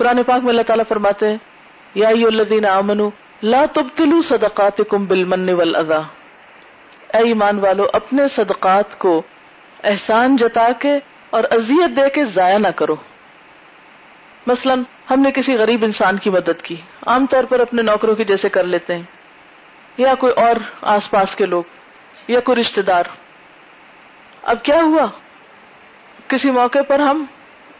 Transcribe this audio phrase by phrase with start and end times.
[0.00, 1.36] قرآن پاک میں اللہ تعالیٰ فرماتے ہیں،
[1.94, 3.10] یا الذین آمنو
[3.42, 5.98] لا تبتلو صدقاتکم بالمن والاذا
[7.14, 9.22] اے ایمان والو، اپنے صدقات کو
[9.84, 10.98] احسان جتا کے
[11.30, 12.94] اور اذیت دے کے ضائع نہ کرو۔
[14.46, 14.74] مثلا،
[15.10, 16.76] ہم نے کسی غریب انسان کی مدد کی۔
[17.06, 19.02] عام طور پر اپنے نوکروں کی جیسے کر لیتے ہیں۔
[19.98, 21.62] یا کوئی اور آس پاس کے لوگ،
[22.28, 23.04] یا کوئی رشتے دار۔
[24.42, 25.06] اب کیا ہوا؟
[26.28, 27.24] کسی موقع پر ہم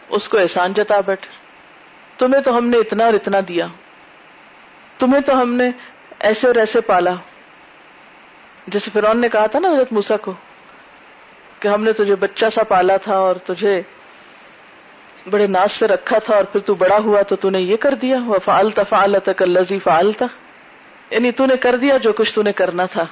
[0.09, 1.40] اس کو احسان جتا بیٹھے۔
[2.21, 3.67] تمہیں تو ہم نے اتنا اور اتنا دیا۔
[4.97, 5.71] تمہیں تو ہم نے
[6.19, 7.11] ایسے اور ایسے پالا۔
[8.67, 10.33] جیسے فرون نے کہا تھا نا حضرت موسا کو
[11.59, 13.81] کہ ہم نے تجھے بچہ سا پالا تھا اور تجھے
[15.31, 18.17] بڑے ناز سے رکھا تھا اور پھر تو بڑا ہوا تو نے یہ کر دیا۔
[18.25, 20.25] وہ فالتا فالتا کلزی فالتا
[21.09, 23.03] یعنی تو نے کر دیا جو کچھ تو نے کرنا تھا۔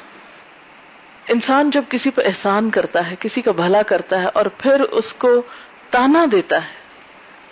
[1.27, 5.13] انسان جب کسی پہ احسان کرتا ہے، کسی کا بھلا کرتا ہے اور پھر اس
[5.13, 5.41] کو
[5.89, 6.73] تانا دیتا ہے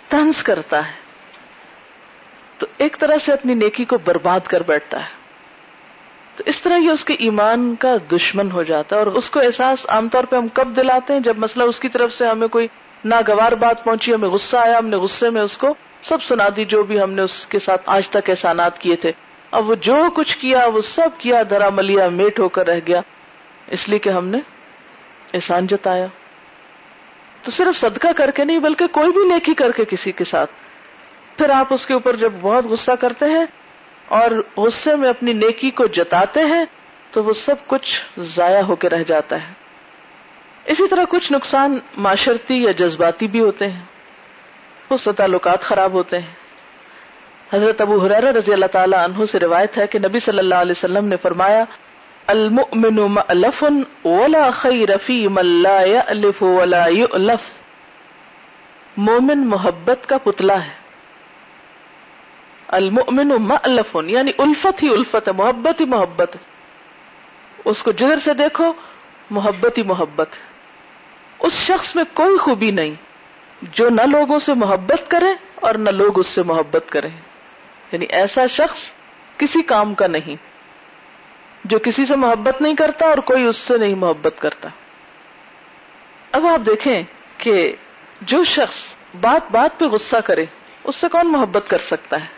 [0.08, 1.07] تنس کرتا ہے۔
[2.58, 5.18] تو ایک طرح سے اپنی نیکی کو برباد کر بیٹھتا ہے۔
[6.36, 9.40] تو اس طرح یہ اس کے ایمان کا دشمن ہو جاتا ہے اور اس کو
[9.40, 12.48] احساس عام طور پہ ہم کب دلاتے ہیں جب مسئلہ اس کی طرف سے ہمیں
[12.48, 12.66] کوئی
[13.04, 16.64] ناگوار بات پہنچی، ہمیں غصہ آیا، ہم نے غصے میں اس کو سب سنا دی،
[16.64, 19.12] جو بھی ہم نے اس کے ساتھ آج تک احسانات کیے تھے۔
[19.50, 23.00] اب وہ جو کچھ کیا، وہ سب کیا درا ملیا میٹ ہو کر رہ گیا۔
[23.66, 24.38] اس لیے کہ ہم نے
[25.34, 26.06] احسان جتایا۔
[27.42, 30.50] تو صرف صدقہ کر کے نہیں، بلکہ کوئی بھی نیکی کر کے کسی کے ساتھ۔
[31.38, 33.46] پھر آپ اس کے اوپر جب بہت غصہ کرتے ہیں
[34.08, 36.64] اور غصے میں اپنی نیکی کو جتاتے ہیں،
[37.10, 39.52] تو وہ سب کچھ ضائع ہو کے رہ جاتا ہے۔
[40.64, 43.80] اسی طرح کچھ نقصان معاشرتی یا جذباتی بھی ہوتے ہیں۔
[44.90, 46.34] اس سے تعلقات خراب ہوتے ہیں۔
[47.52, 50.72] حضرت ابو حرار رضی اللہ تعالیٰ عنہ سے روایت ہے کہ نبی صلی اللہ علیہ
[50.72, 51.64] وسلم نے فرمایا،
[52.26, 53.64] المؤمن مألف
[54.04, 57.54] ولا خیر فی من لا یألف ولا یؤلف
[58.96, 60.87] مومن محبت کا پتلا ہے۔
[62.68, 66.40] المؤمن مألف یعنی الفت ہی الفت ہے، محبت ہی محبت ہے۔
[67.64, 68.72] اس کو جگر سے دیکھو،
[69.30, 70.42] محبت ہی محبت ہے۔
[71.38, 72.94] اس شخص میں کوئی خوبی نہیں،
[73.62, 77.10] جو نہ لوگوں سے محبت کرے اور نہ لوگ اس سے محبت کریں۔
[77.92, 78.92] یعنی ایسا شخص
[79.38, 80.36] کسی کام کا نہیں،
[81.64, 84.68] جو کسی سے محبت نہیں کرتا اور کوئی اس سے نہیں محبت کرتا۔
[86.32, 87.02] اب آپ دیکھیں
[87.38, 87.72] کہ
[88.20, 90.44] جو شخص بات بات پہ غصہ کرے،
[90.84, 92.37] اس سے کون محبت کر سکتا ہے؟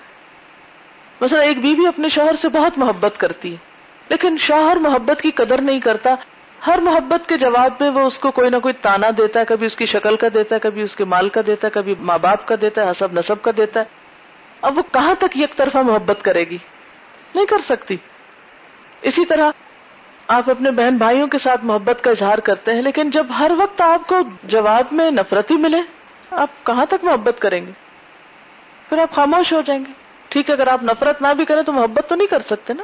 [1.21, 3.57] مثلا ایک بیوی اپنے شوہر سے بہت محبت کرتی ہے،
[4.09, 6.15] لیکن شوہر محبت کی قدر نہیں کرتا،
[6.67, 9.67] ہر محبت کے جواب میں وہ اس کو کوئی نہ کوئی تانا دیتا ہے، کبھی
[9.67, 12.19] اس کی شکل کا دیتا ہے، کبھی اس کے مال کا دیتا ہے، کبھی ماں
[12.19, 13.85] باپ کا دیتا ہے، حسب نصب کا دیتا ہے۔
[14.63, 16.59] اب وہ کہاں تک یک طرفہ محبت کرے گی؟
[17.35, 17.97] نہیں کر سکتی۔
[19.03, 19.51] اسی طرح
[20.29, 23.81] آپ اپنے بہن بھائیوں کے ساتھ محبت کا اظہار کرتے ہیں، لیکن جب ہر وقت
[23.81, 25.81] آپ کو جواب میں نفرت ہی ملے،
[26.31, 27.73] آپ کہاں تک محبت کریں گے؟
[28.89, 29.93] پھر آپ خاموش ہو جائیں گے۔
[30.31, 32.83] ٹھیک ہے، اگر آپ نفرت نہ بھی کریں تو محبت تو نہیں کر سکتے نا۔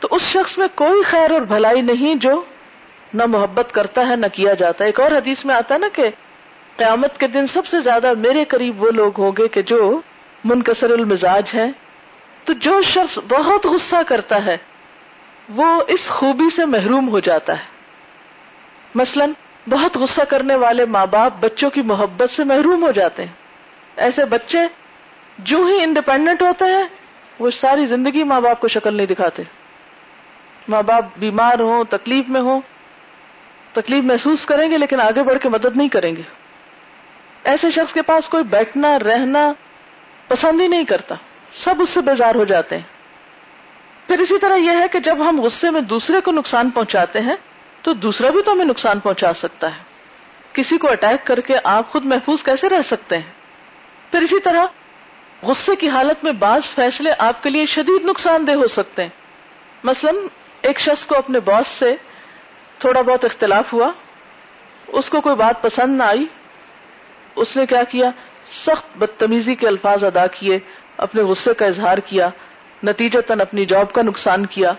[0.00, 2.42] تو اس شخص میں کوئی خیر اور بھلائی نہیں جو
[3.14, 5.88] نہ محبت کرتا ہے، نہ کیا جاتا ہے۔ ایک اور حدیث میں آتا ہے نا
[5.92, 6.02] کہ
[6.76, 10.00] قیامت کے دن سب سے زیادہ میرے قریب وہ لوگ ہوں گے کہ جو
[10.44, 11.72] منکسر المزاج ہیں۔
[12.44, 14.56] تو جو شخص بہت غصہ کرتا ہے،
[15.48, 17.64] وہ اس خوبی سے محروم ہو جاتا ہے۔
[18.94, 19.24] مثلا،
[19.68, 23.32] بہت غصہ کرنے والے ماں باپ بچوں کی محبت سے محروم ہو جاتے ہیں۔
[23.96, 24.58] ایسے بچے
[25.38, 26.84] جو ہی انڈیپینڈنٹ ہوتے ہیں،
[27.38, 29.42] وہ ساری زندگی ماں باپ کو شکل نہیں دکھاتے۔
[30.68, 32.60] ماں باپ بیمار ہوں، تکلیف میں ہوں،
[33.72, 36.22] تکلیف محسوس کریں گے لیکن آگے بڑھ کے مدد نہیں کریں گے۔
[37.44, 39.52] ایسے شخص کے پاس کوئی بیٹھنا، رہنا
[40.28, 41.14] پسند ہی نہیں کرتا۔
[41.52, 42.94] سب اس سے بیزار ہو جاتے ہیں۔
[44.06, 47.36] پھر اسی طرح یہ ہے کہ جب ہم غصے میں دوسرے کو نقصان پہنچاتے ہیں،
[47.82, 49.82] تو دوسرا بھی تو ہمیں نقصان پہنچا سکتا ہے۔
[50.52, 53.32] کسی کو اٹیک کر کے آپ خود محفوظ کیسے رہ سکتے ہیں؟
[54.10, 54.66] پھر اسی طرح
[55.46, 59.10] غصے کی حالت میں بعض فیصلے آپ کے لیے شدید نقصان دہ ہو سکتے ہیں۔
[59.84, 60.16] مثلاً،
[60.62, 61.96] ایک شخص کو اپنے باس سے
[62.78, 63.92] تھوڑا بہت اختلاف ہوا،
[64.88, 66.26] اس کو کوئی بات پسند نہ آئی،
[67.36, 68.10] اس نے کیا کیا؟
[68.46, 70.58] سخت بدتمیزی کے الفاظ ادا کیے،
[70.96, 72.28] اپنے غصے کا اظہار کیا
[72.82, 74.72] نتیجہ تن اپنی جاب کا نقصان کیا۔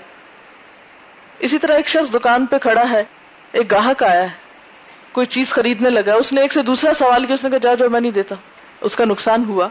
[1.39, 3.03] اسی طرح ایک شخص دکان پہ کھڑا ہے،
[3.51, 4.29] ایک گاہک آیا ہے،
[5.11, 7.73] کوئی چیز خریدنے لگا اس نے ایک سے دوسرا سوال کیا، اس نے کہا، جا،
[7.73, 8.35] جو میں نہیں دیتا۔
[8.81, 9.67] اس کا نقصان ہوا۔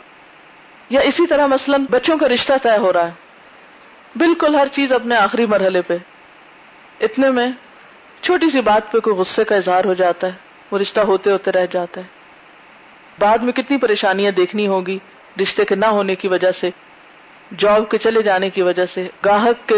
[0.90, 3.12] یا اسی طرح مثلا بچوں کا رشتہ طے ہو رہا ہے۔
[4.16, 5.96] بالکل ہر چیز اپنے آخری مرحلے پہ۔
[7.00, 7.46] اتنے میں
[8.20, 10.32] چھوٹی سی بات پہ کوئی غصے کا اظہار ہو جاتا ہے،
[10.70, 12.06] وہ رشتہ ہوتے ہوتے رہ جاتا ہے۔
[13.18, 14.98] بعد میں کتنی پریشانیاں دیکھنی ہوگی
[15.42, 16.70] رشتے کے نہ ہونے کی وجہ سے،
[17.58, 19.76] جاب کے چلے جانے کی وجہ سے، گاہک کے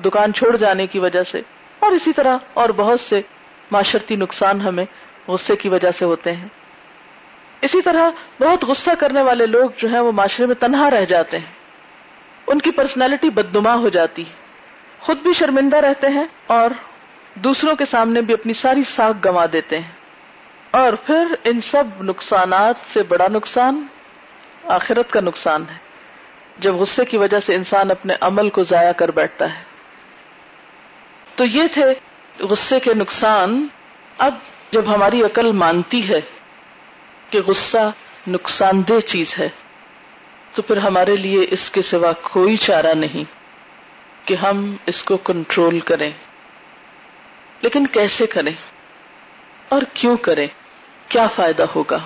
[0.00, 1.40] دکان چھوڑ جانے کی وجہ سے،
[1.78, 3.20] اور اسی طرح اور بہت سے
[3.70, 4.84] معاشرتی نقصان ہمیں
[5.28, 6.48] غصے کی وجہ سے ہوتے ہیں۔
[7.64, 11.38] اسی طرح بہت غصہ کرنے والے لوگ جو ہیں وہ معاشرے میں تنہا رہ جاتے
[11.38, 11.52] ہیں۔
[12.46, 14.24] ان کی پرسنالٹی بدنما ہو جاتی۔
[15.00, 16.70] خود بھی شرمندہ رہتے ہیں اور
[17.34, 19.90] دوسروں کے سامنے بھی اپنی ساری ساکھ گنوا دیتے ہیں۔
[20.70, 23.86] اور پھر ان سب نقصانات سے بڑا نقصان
[24.64, 25.76] آخرت کا نقصان ہے۔
[26.58, 29.62] جب غصے کی وجہ سے انسان اپنے عمل کو ضائع کر بیٹھتا ہے۔
[31.34, 31.94] تو یہ تھے
[32.40, 33.66] غصے کے نقصان۔
[34.18, 34.34] اب
[34.70, 36.20] جب ہماری عقل مانتی ہے
[37.34, 37.92] کہ غصہ
[38.26, 39.48] نقصان دہ چیز ہے،
[40.52, 43.24] تو پھر ہمارے لیے اس کے سوا کوئی چارہ نہیں
[44.24, 46.10] کہ ہم اس کو کنٹرول کریں۔
[47.60, 48.52] لیکن کیسے کریں؟
[49.68, 50.46] اور کیوں کریں؟
[51.08, 51.98] کیا فائدہ ہوگا؟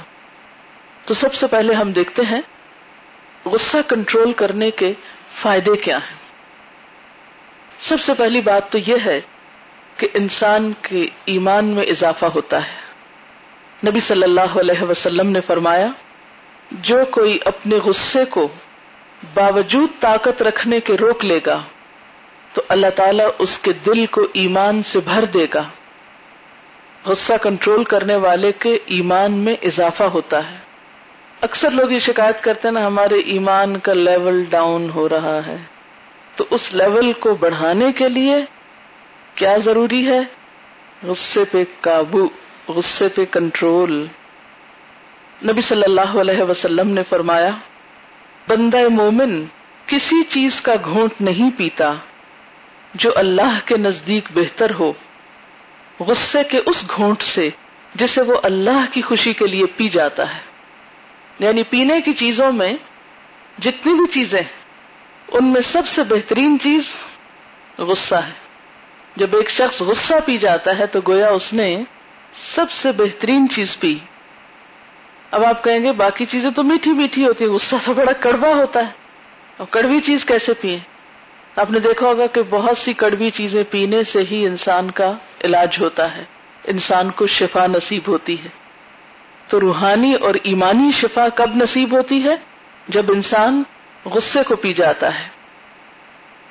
[1.04, 2.40] تو سب سے پہلے ہم دیکھتے ہیں
[3.44, 4.92] غصہ کنٹرول کرنے کے
[5.32, 6.16] فائدے کیا ہیں۔
[7.80, 9.20] سب سے پہلی بات تو یہ ہے
[9.96, 12.87] کہ انسان کے ایمان میں اضافہ ہوتا ہے۔
[13.86, 15.86] نبی صلی اللہ علیہ وسلم نے فرمایا،
[16.70, 18.48] جو کوئی اپنے غصے کو
[19.34, 21.62] باوجود طاقت رکھنے کے روک لے گا،
[22.54, 25.64] تو اللہ تعالیٰ اس کے دل کو ایمان سے بھر دے گا۔
[27.06, 30.56] غصہ کنٹرول کرنے والے کے ایمان میں اضافہ ہوتا ہے۔
[31.40, 35.56] اکثر لوگ یہ شکایت کرتے ہیں نا، ہمارے ایمان کا لیول ڈاؤن ہو رہا ہے۔
[36.36, 38.36] تو اس لیول کو بڑھانے کے لیے
[39.34, 40.20] کیا ضروری ہے؟
[41.02, 44.06] غصے پہ قابو۔ غصے پہ کنٹرول
[45.44, 47.50] نبی صلی اللہ علیہ وسلم نے فرمایا،
[48.48, 49.44] بندہ مومن
[49.86, 51.92] کسی چیز کا گھونٹ نہیں پیتا
[52.94, 54.92] جو اللہ کے نزدیک بہتر ہو۔
[56.00, 57.50] غصے کے اس گھونٹ سے
[57.94, 60.40] جسے وہ اللہ کی خوشی کے لیے پی جاتا ہے۔
[61.38, 62.72] یعنی پینے کی چیزوں میں
[63.58, 64.42] جتنی بھی چیزیں
[65.28, 66.92] ان میں سب سے بہترین چیز
[67.78, 68.32] غصہ ہے۔
[69.16, 71.82] جب ایک شخص غصہ پی جاتا ہے تو گویا اس نے
[72.46, 73.98] سب سے بہترین چیز پی۔
[75.30, 78.48] اب آپ کہیں گے باقی چیزیں تو میٹھی میٹھی ہوتی ہے غصہ تو بڑا کڑوا
[78.48, 78.90] ہوتا ہے۔
[79.56, 80.78] اور کڑوی چیز کیسے پیے
[81.56, 85.12] آپ نے دیکھا ہوگا کہ بہت سی کڑوی چیزیں پینے سے ہی انسان کا
[85.44, 86.24] علاج ہوتا ہے۔
[86.64, 88.48] انسان کو شفا نصیب ہوتی ہے۔
[89.48, 92.36] تو روحانی اور ایمانی شفا کب نصیب ہوتی ہے؟
[92.88, 93.62] جب انسان
[94.04, 95.28] غصے کو پی جاتا ہے۔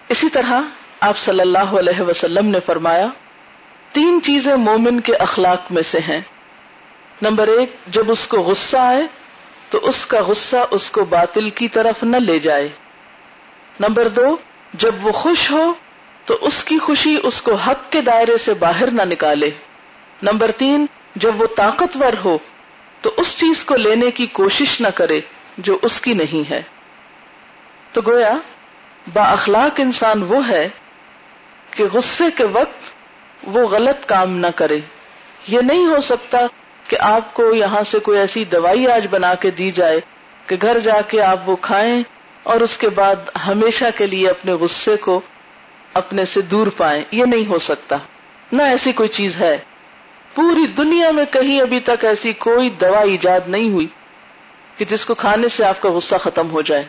[0.10, 0.62] اسی طرح
[1.00, 3.08] آپ صلی اللہ علیہ وسلم نے فرمایا
[3.98, 6.22] تین چیزیں مومن کے اخلاق میں سے ہیں۔
[7.22, 9.02] نمبر ایک، جب اس کو غصہ آئے،
[9.70, 12.70] تو اس کا غصہ اس کو باطل کی طرف نہ لے جائے۔
[13.80, 14.38] نمبر دو،
[14.74, 15.74] جب وہ خوش ہو،
[16.26, 19.50] تو اس کی خوشی اس کو حق کے دائرے سے باہر نہ نکالے۔
[20.24, 20.86] نمبر تین،
[21.16, 22.38] جب وہ طاقتور ہو،
[23.02, 25.20] تو اس چیز کو لینے کی کوشش نہ کرے
[25.58, 26.62] جو اس کی نہیں ہے۔
[27.94, 28.34] تو گویا،
[29.14, 30.70] با اخلاق انسان وہ ہے
[31.72, 32.97] کہ غصے کے وقت
[33.48, 34.80] وہ غلط کام نہ کرے۔
[35.48, 36.38] یہ نہیں ہو سکتا
[36.88, 40.00] کہ آپ کو یہاں سے کوئی ایسی دوائی آج بنا کے دی جائے
[40.48, 42.04] کہ گھر جا کے آپ وہ کھائیں
[42.44, 43.16] اور اس کے بعد
[43.48, 45.22] ہمیشہ کے لیے اپنے غصے کو
[45.94, 47.96] اپنے سے دور پائیں۔ یہ نہیں ہو سکتا۔
[48.52, 49.58] نہ ایسی کوئی چیز ہے۔
[50.36, 53.88] پوری دنیا میں کہیں ابھی تک ایسی کوئی دوا ایجاد نہیں ہوئی
[54.78, 56.84] کہ جس کو کھانے سے آپ کا غصہ ختم ہو جائے۔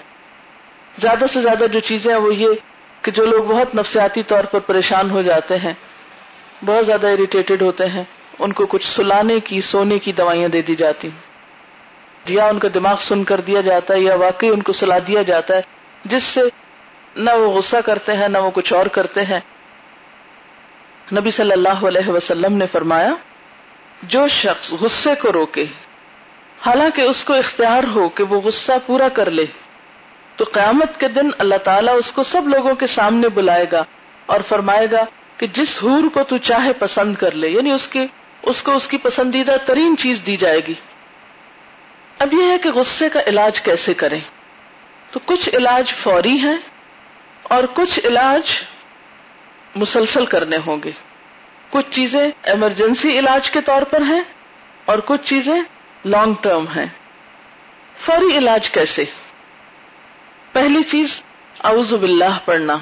[0.99, 2.49] زیادہ سے زیادہ جو چیزیں ہیں وہ یہ
[3.03, 5.75] کہ جو لوگ بہت نفسیاتی طور پر پریشان ہو جاتے ہیں۔
[6.65, 8.05] بہت زیادہ اریٹیٹڈ ہوتے ہیں۔
[8.39, 11.11] ان کو کچھ سلانے کی، سونے کی دوائیاں دے دی جاتی
[12.29, 15.23] یا ان کا دماغ سن کر دیا جاتا ہے یا واقعی ان کو سلا دیا
[15.23, 15.61] جاتا ہے،
[16.05, 16.41] جس سے
[17.17, 19.41] نہ وہ غصہ کرتے ہیں، نہ وہ کچھ اور کرتے ہیں۔
[21.13, 23.15] نبی صلی اللہ علیہ وسلم نے فرمایا،
[24.03, 25.65] جو شخص غصے کو روکے،
[26.67, 29.47] حالانکہ اس کو اختیار ہو کہ وہ غصہ پورا کر لے،
[30.37, 33.85] تو قیامت کے دن اللہ تعالیٰ اس کو سب لوگوں کے سامنے بلائے گا
[34.27, 35.05] اور فرمائے گا
[35.39, 38.07] کہ جس حور کو تو چاہے پسند کر لے یعنی اس کی
[38.43, 40.75] اس کو اس کی پسندیدہ ترین چیز دی جائے گی۔
[42.19, 44.21] اب یہ ہے کہ غصے کا علاج کیسے کریں؟
[45.11, 46.57] تو کچھ علاج فوری ہیں
[47.43, 48.65] اور کچھ علاج
[49.75, 50.91] مسلسل کرنے ہوں گے۔
[51.71, 54.23] کچھ چیزیں ایمرجنسی علاج کے طور پر ہیں
[54.85, 55.61] اور کچھ چیزیں
[56.05, 56.87] لانگ ٹرم ہیں۔
[58.01, 59.05] فوری علاج کیسے؟
[60.53, 61.23] پہلی چیز،
[61.65, 62.77] اعوذ باللہ پڑھنا۔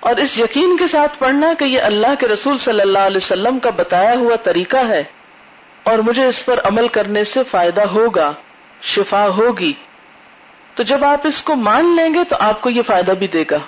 [0.00, 3.58] اور اس یقین کے ساتھ پڑھنا کہ یہ اللہ کے رسول صلی اللہ علیہ وسلم
[3.58, 5.04] کا بتایا ہوا طریقہ ہے
[5.82, 8.32] اور مجھے اس پر عمل کرنے سے فائدہ ہوگا،
[8.82, 9.72] شفا ہوگی۔
[10.74, 13.44] تو جب آپ اس کو مان لیں گے تو آپ کو یہ فائدہ بھی دے
[13.50, 13.58] گا۔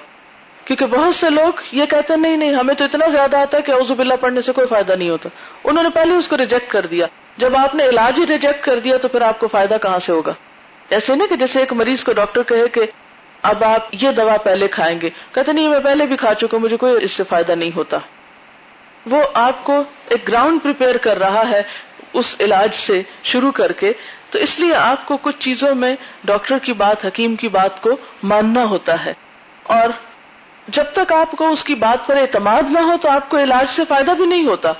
[0.64, 3.62] کیونکہ بہت سے لوگ یہ کہتے ہیں، نہیں نہیں، ہمیں تو اتنا زیادہ آتا ہے
[3.62, 5.28] کہ اوزب اللہ پڑھنے سے کوئی فائدہ نہیں ہوتا۔
[5.64, 8.78] انہوں نے پہلے اس کو ریجیکٹ کر دیا۔ جب آپ نے علاج ہی ریجیکٹ کر
[8.78, 10.32] دیا تو پھر آپ کو فائدہ کہاں سے ہوگا؟
[10.90, 12.80] ایسے نہیں کہ جیسے ایک مریض کو ڈاکٹر کہے کہ
[13.42, 16.76] اب آپ یہ دوا پہلے کھائیں گے۔ کہتے نہیں، میں پہلے بھی کھا چکا مجھے
[16.76, 17.98] کوئی اس سے فائدہ نہیں ہوتا۔
[19.10, 21.62] وہ آپ کو ایک گراؤنڈ کر رہا ہے
[22.12, 23.92] اس علاج سے شروع کر کے۔
[24.30, 27.90] تو اس لیے آپ کو کچھ چیزوں میں ڈاکٹر کی بات، حکیم کی بات کو
[28.22, 29.12] ماننا ہوتا ہے۔
[29.62, 29.88] اور
[30.68, 33.70] جب تک آپ کو اس کی بات پر اعتماد نہ ہو، تو آپ کو علاج
[33.70, 34.72] سے فائدہ بھی نہیں ہوتا۔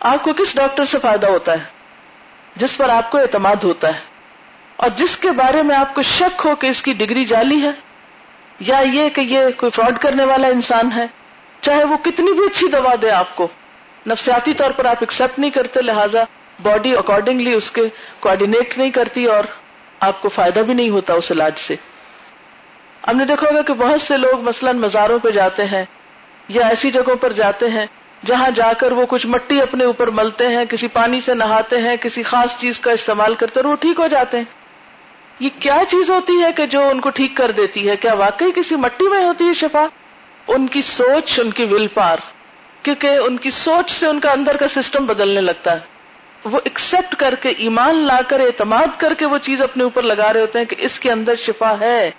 [0.00, 1.64] آپ کو کس ڈاکٹر سے فائدہ ہوتا ہے؟
[2.56, 4.00] جس پر آپ کو اعتماد ہوتا ہے۔
[4.76, 7.93] اور جس کے بارے میں آپ کو شک ہو کہ اس کی ڈگری جالی ہے
[8.60, 11.06] یا یہ کہ یہ کوئی فراڈ کرنے والا انسان ہے،
[11.60, 13.48] چاہے وہ کتنی بھی اچھی دوا دے آپ کو۔
[14.06, 16.24] نفسیاتی طور پر آپ ایکسپٹ نہیں کرتے، لہٰذا
[16.62, 17.82] باڈی اکارڈنگلی اس کے
[18.20, 19.44] کوآڈینیٹ نہیں کرتی اور
[20.00, 21.76] آپ کو فائدہ بھی نہیں ہوتا اس علاج سے۔
[23.08, 25.84] ہم نے دیکھا ہوگا کہ بہت سے لوگ مثلاً مزاروں پہ جاتے ہیں
[26.48, 27.86] یا ایسی جگہوں پر جاتے ہیں
[28.26, 31.96] جہاں جا کر وہ کچھ مٹی اپنے اوپر ملتے ہیں، کسی پانی سے نہاتے ہیں،
[31.96, 34.44] کسی خاص چیز کا استعمال کرتے اور وہ ٹھیک ہو جاتے ہیں۔
[35.40, 38.52] یہ کیا چیز ہوتی ہے کہ جو ان کو ٹھیک کر دیتی ہے؟ کیا واقعی
[38.54, 39.86] کسی مٹی میں ہوتی ہے شفا؟
[40.48, 42.16] ان کی سوچ، ان کی ول پار،
[42.82, 45.78] کیونکہ ان کی سوچ سے ان کا اندر کا سسٹم بدلنے لگتا ہے۔
[46.44, 50.32] وہ ایکسپٹ کر کے ایمان لا کر، اعتماد کر کے وہ چیز اپنے اوپر لگا
[50.32, 52.10] رہے ہوتے ہیں کہ اس کے اندر شفا ہے۔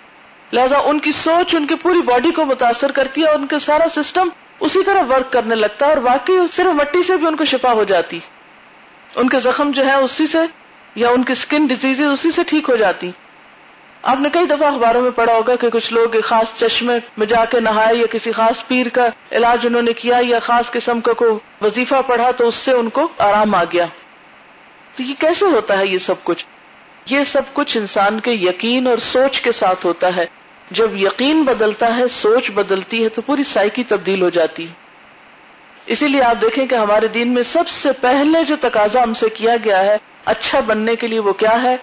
[0.52, 3.58] لہذا ان کی سوچ، ان کی پوری باڈی کو متاثر کرتی ہے اور ان کا
[3.58, 4.28] سارا سسٹم
[4.60, 7.72] اسی طرح ورک کرنے لگتا ہے اور واقعی صرف مٹی سے بھی ان کو شفا
[7.72, 8.18] ہو جاتی۔
[9.16, 10.38] ان کے زخم جو ہے اسی سے
[10.96, 13.10] یا ان کی اسکن ڈیزیز اسی سے ٹھیک ہو جاتی۔
[14.02, 17.44] آپ نے کئی دفعہ اخباروں میں پڑھا ہوگا کہ کچھ لوگ خاص چشمے میں جا
[17.44, 21.12] کے نہائے یا کسی خاص پیر کا علاج انہوں نے کیا یا خاص قسم کا
[21.12, 23.86] کوئی وظیفہ پڑھا تو اس سے ان کو آرام آ گیا۔
[24.96, 26.46] تو یہ کیسے ہوتا ہے یہ سب کچھ؟
[27.10, 30.26] یہ سب کچھ انسان کے یقین اور سوچ کے ساتھ ہوتا ہے۔
[30.70, 34.72] جب یقین بدلتا ہے، سوچ بدلتی ہے تو پوری سائیکی تبدیل ہو جاتی۔ ہے
[35.86, 39.28] اسی لیے آپ دیکھیں کہ ہمارے دین میں سب سے پہلے جو تقاضا ہم سے
[39.28, 39.96] کیا گیا ہے
[40.26, 41.76] اچھا بننے کے لیے وہ کیا ہے؟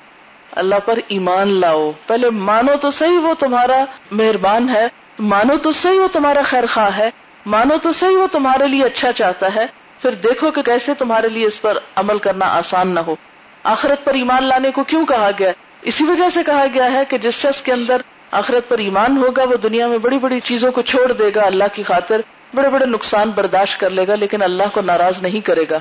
[0.52, 4.88] اللہ پر ایمان لاؤ۔ پہلے مانو تو صحیح وہ تمہارا مہربان ہے۔
[5.20, 7.10] مانو تو صحیح وہ تمہارا خیر خواہ ہے۔
[7.46, 9.66] مانو تو صحیح وہ تمہارے لیے اچھا چاہتا ہے۔
[10.02, 13.16] پھر دیکھو کہ کیسے تمہارے لیے اس پر عمل کرنا آسان نہ ہو۔
[13.64, 17.18] آخرت پر ایمان لانے کو کیوں کہا گیا؟ اسی وجہ سے کہا گیا ہے کہ
[17.18, 20.82] جس شخص کے اندر آخرت پر ایمان ہوگا، وہ دنیا میں بڑی بڑی چیزوں کو
[20.82, 22.22] چھوڑ دے گا۔ اللہ کی خاطر
[22.54, 25.80] بڑے بڑے نقصان برداشت کر لے گا، لیکن اللہ کو ناراض نہیں کرے گا۔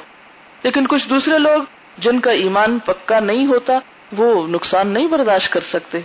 [0.62, 1.62] لیکن کچھ دوسرے لوگ
[1.99, 3.78] جن کا ایمان پکا نہیں ہوتا،
[4.12, 6.00] وہ نقصان نہیں برداشت کر سکتے۔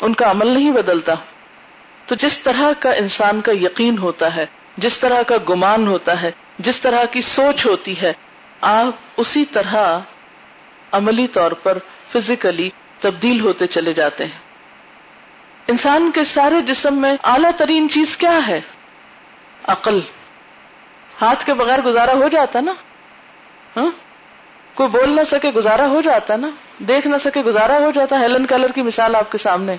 [0.00, 1.14] ان کا عمل نہیں بدلتا۔
[2.06, 4.46] تو جس طرح کا انسان کا یقین ہوتا ہے،
[4.76, 8.12] جس طرح کا گمان ہوتا ہے، جس طرح کی سوچ ہوتی ہے،
[8.60, 9.98] آپ اسی طرح
[10.92, 11.78] عملی طور پر
[12.12, 12.70] فزیکلی
[13.00, 14.38] تبدیل ہوتے چلے جاتے ہیں۔
[15.68, 18.60] انسان کے سارے جسم میں اعلیٰ ترین چیز کیا ہے؟
[19.64, 20.00] عقل۔
[21.22, 22.74] ہاتھ کے بغیر گزارا ہو جاتا نا؟
[23.76, 23.90] ہاں؟
[24.74, 28.46] کوئی بول نہ سکے گزارا ہو جاتا نا؟ دیکھ نہ سکے گزارا ہو جاتا ہیلن
[28.46, 29.76] کلر کی مثال آپ کے سامنے۔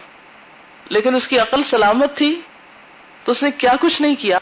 [0.90, 2.42] لیکن اس کی عقل سلامت تھی
[3.24, 4.38] تو اس نے کیا کچھ نہیں کیا۔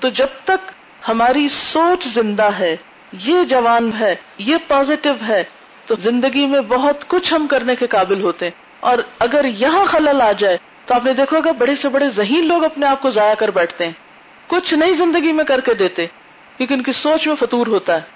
[0.00, 0.70] تو جب تک
[1.08, 2.76] ہماری سوچ زندہ ہے،
[3.12, 5.44] یہ جوان ہے، یہ پازیٹو ہے،
[5.86, 10.20] تو زندگی میں بہت کچھ ہم کرنے کے قابل ہوتے ہیں۔ اور اگر یہاں خلل
[10.20, 13.10] آ جائے، تو آپ نے دیکھو گا بڑے سے بڑے ذہین لوگ اپنے آپ کو
[13.10, 13.92] ضائع کر بیٹھتے ہیں۔
[14.46, 16.06] کچھ نئی زندگی میں کر کے دیتے
[16.56, 18.13] کیونکہ ان کی سوچ میں فطور ہوتا ہے۔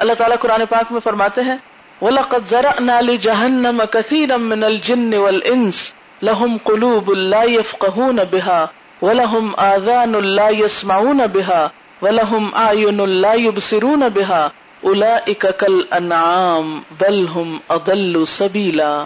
[0.00, 1.56] اللہ تعالیٰ قرآن پاک میں فرماتے ہیں،
[2.02, 5.92] وَلَقَدْ زَرَعْنَا لِجَهَنَّمَ كَثِيرًا مِّنَ الْجِنِّ وَالْإِنسِ
[6.22, 8.66] لَهُمْ قُلُوبٌ لَا يَفْقَهُونَ بِهَا،
[9.02, 11.68] وَلَهُمْ آذَانٌ لَا يَسْمَعُونَ بِهَا،
[12.02, 14.48] وَلَهُمْ آعْيُنٌ لَا يُبْصِرُونَ بِهَا،
[14.84, 19.04] أُولَئِكَ كَالْأَنْعَامِ بَلْ هُمْ أَضَلُّ سَبِيلًا۔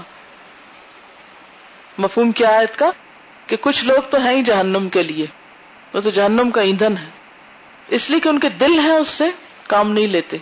[1.99, 2.91] مفہوم کیا ہے کا؟
[3.47, 5.27] کہ کچھ لوگ تو ہیں ہی جہنم کے لیے،
[5.95, 7.11] وہ تو جہنم کا ایندھن ہے۔
[7.89, 9.25] اس لیے کہ ان کے دل ہیں، اس سے
[9.67, 10.37] کام نہیں لیتے۔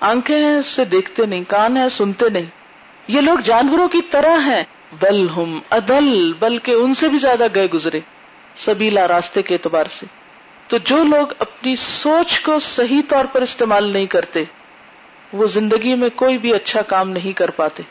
[0.00, 2.46] آنکھیں ہیں، اس سے دیکھتے نہیں، کان ہے سنتے نہیں۔
[3.08, 4.62] یہ لوگ جانوروں کی طرح ہیں۔
[5.00, 8.00] بل ہم ادل بلکہ ان سے بھی زیادہ گئے گزرے،
[8.56, 10.06] سبیلا راستے کے اعتبار سے۔
[10.68, 14.44] تو جو لوگ اپنی سوچ کو صحیح طور پر استعمال نہیں کرتے،
[15.32, 17.82] وہ زندگی میں کوئی بھی اچھا کام نہیں کر پاتے۔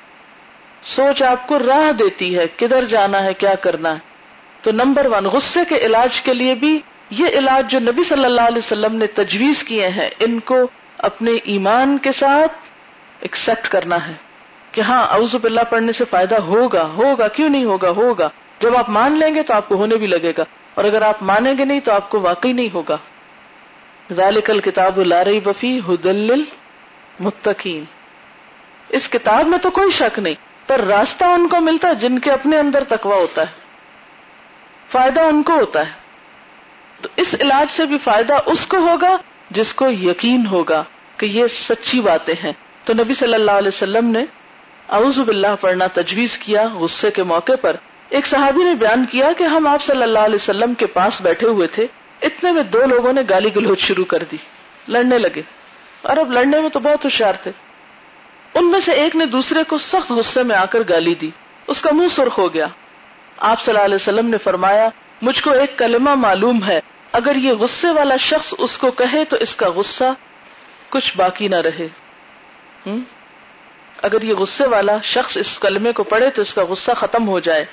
[0.81, 3.99] سوچ آپ کو راہ دیتی ہے، کدھر جانا ہے، کیا کرنا ہے۔
[4.61, 8.41] تو نمبر ون، غصے کے علاج کے لیے بھی یہ علاج جو نبی صلی اللہ
[8.41, 10.55] علیہ وسلم نے تجویز کیے ہیں، ان کو
[10.99, 12.53] اپنے ایمان کے ساتھ
[13.19, 14.13] ایکسپٹ کرنا ہے
[14.71, 18.29] کہ ہاں اوز باللہ پڑھنے سے فائدہ ہوگا ہوگا، کیوں نہیں ہوگا؟ ہوگا۔
[18.59, 20.43] جب آپ مان لیں گے تو آپ کو ہونے بھی لگے گا،
[20.75, 22.97] اور اگر آپ مانیں گے نہیں تو آپ کو واقعی نہیں ہوگا۔
[24.15, 26.43] ذالک کتاب لاری وفی ہدل
[27.19, 27.83] متقین
[28.89, 30.35] اس کتاب میں تو کوئی شک نہیں،
[30.67, 33.67] پر راستہ ان کو ملتا ہے جن کے اپنے اندر تکوا ہوتا ہے،
[34.89, 35.91] فائدہ ان کو ہوتا ہے۔
[37.01, 39.15] تو اس علاج سے بھی فائدہ اس کو ہوگا
[39.49, 40.83] جس کو یقین ہوگا
[41.17, 42.53] کہ یہ سچی باتیں ہیں۔
[42.83, 44.25] تو نبی صلی اللہ علیہ وسلم نے
[44.89, 47.75] اعوذ باللہ پڑھنا تجویز کیا غصے کے موقع پر۔
[48.09, 51.47] ایک صحابی نے بیان کیا کہ ہم آپ صلی اللہ علیہ وسلم کے پاس بیٹھے
[51.47, 51.87] ہوئے تھے۔
[52.21, 54.37] اتنے میں دو لوگوں نے گالی گلوچ شروع کر دی۔
[54.87, 55.41] لڑنے لگے۔
[56.01, 57.51] اور اب لڑنے میں تو بہت ہوشیار تھے۔
[58.53, 61.29] ان میں سے ایک نے دوسرے کو سخت غصے میں آ کر گالی دی۔
[61.67, 62.67] اس کا منہ سرخ ہو گیا۔
[63.37, 64.89] آپ صلی اللہ علیہ وسلم نے فرمایا،
[65.21, 66.79] مجھ کو ایک کلمہ معلوم ہے۔
[67.11, 70.03] اگر یہ غصے والا شخص اس کو کہے تو اس کا غصہ
[70.89, 71.87] کچھ باقی نہ رہے۔
[74.03, 77.39] اگر یہ غصے والا شخص اس کلمے کو پڑھے تو اس کا غصہ ختم ہو
[77.39, 77.65] جائے۔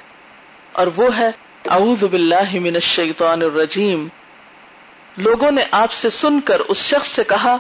[0.73, 1.31] اور وہ ہے،
[1.69, 4.09] اعوذ باللہ من الشیطان الرجیم۔
[5.17, 7.57] لوگوں نے آپ سے سن کر اس شخص سے کہا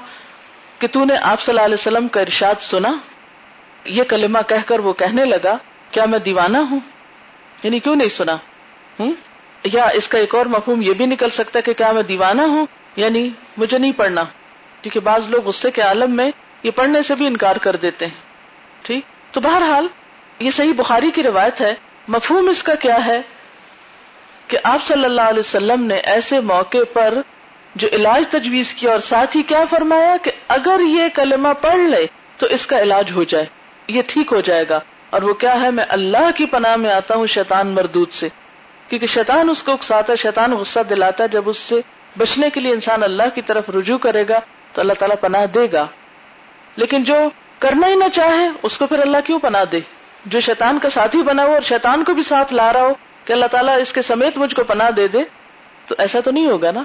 [0.78, 2.92] کہ تو نے آپ صلی اللہ علیہ وسلم کا ارشاد سنا۔
[3.84, 5.56] یہ کلمہ کہہ کر وہ کہنے لگا،
[5.90, 6.80] کیا میں دیوانہ ہوں؟
[7.62, 8.34] یعنی کیوں نہیں سنا؟
[9.00, 9.12] ہوں
[9.72, 12.42] یا اس کا ایک اور مفہوم یہ بھی نکل سکتا ہے کہ کیا میں دیوانہ
[12.42, 14.24] ہوں؟ یعنی مجھے نہیں پڑھنا۔
[14.82, 16.30] کیونکہ بعض لوگ غصے کے عالم میں
[16.62, 18.14] یہ پڑھنے سے بھی انکار کر دیتے ہیں۔
[18.82, 19.86] ٹھیک؟ تو بہرحال
[20.38, 21.74] یہ صحیح بخاری کی روایت ہے۔
[22.08, 23.20] مفہوم اس کا کیا ہے
[24.48, 27.14] کہ آپ صلی اللہ علیہ وسلم نے ایسے موقع پر
[27.74, 32.06] جو علاج تجویز کیا اور ساتھ ہی کیا فرمایا کہ اگر یہ کلمہ پڑھ لے
[32.36, 33.44] تو اس کا علاج ہو جائے،
[33.88, 34.80] یہ ٹھیک ہو جائے گا۔
[35.10, 38.28] اور وہ کیا ہے؟ میں اللہ کی پناہ میں آتا ہوں شیطان مردود سے۔
[38.88, 41.80] کیونکہ شیطان اس کو اکساتا ہے، شیطان غصہ دلاتا ہے۔ جب اس سے
[42.18, 44.38] بچنے کے لیے انسان اللہ کی طرف رجوع کرے گا،
[44.72, 45.86] تو اللہ تعالیٰ پناہ دے گا۔
[46.76, 47.16] لیکن جو
[47.58, 49.80] کرنا ہی نہ چاہے، اس کو پھر اللہ کیوں پناہ دے؟
[50.26, 52.92] جو شیطان کا ساتھی بنا ہو اور شیطان کو بھی ساتھ لا رہا ہو
[53.24, 55.18] کہ اللہ تعالیٰ اس کے سمیت مجھ کو پناہ دے دے،
[55.86, 56.82] تو ایسا تو نہیں ہوگا نا؟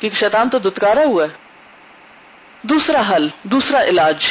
[0.00, 1.46] کیونکہ شیطان تو دتکارا ہوا ہے۔
[2.62, 4.24] دوسرا حل، دوسرا علاج۔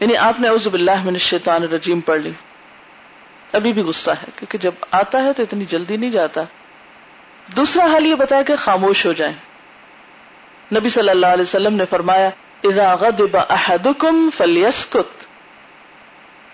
[0.00, 2.32] یعنی آپ نے عزب اللہ من الشیطان الرجیم پڑھ لی۔
[3.52, 6.42] ابھی بھی غصہ ہے، کیونکہ جب آتا ہے تو اتنی جلدی نہیں جاتا۔
[7.56, 9.34] دوسرا حال یہ بتایا کہ خاموش ہو جائیں۔
[10.74, 12.30] نبی صلی اللہ علیہ وسلم نے فرمایا،
[12.64, 13.36] اذا غضب
[14.36, 15.26] فلیسکت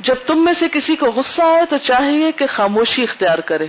[0.01, 3.67] جب تم میں سے کسی کو غصہ آئے تو چاہیے کہ خاموشی اختیار کرے۔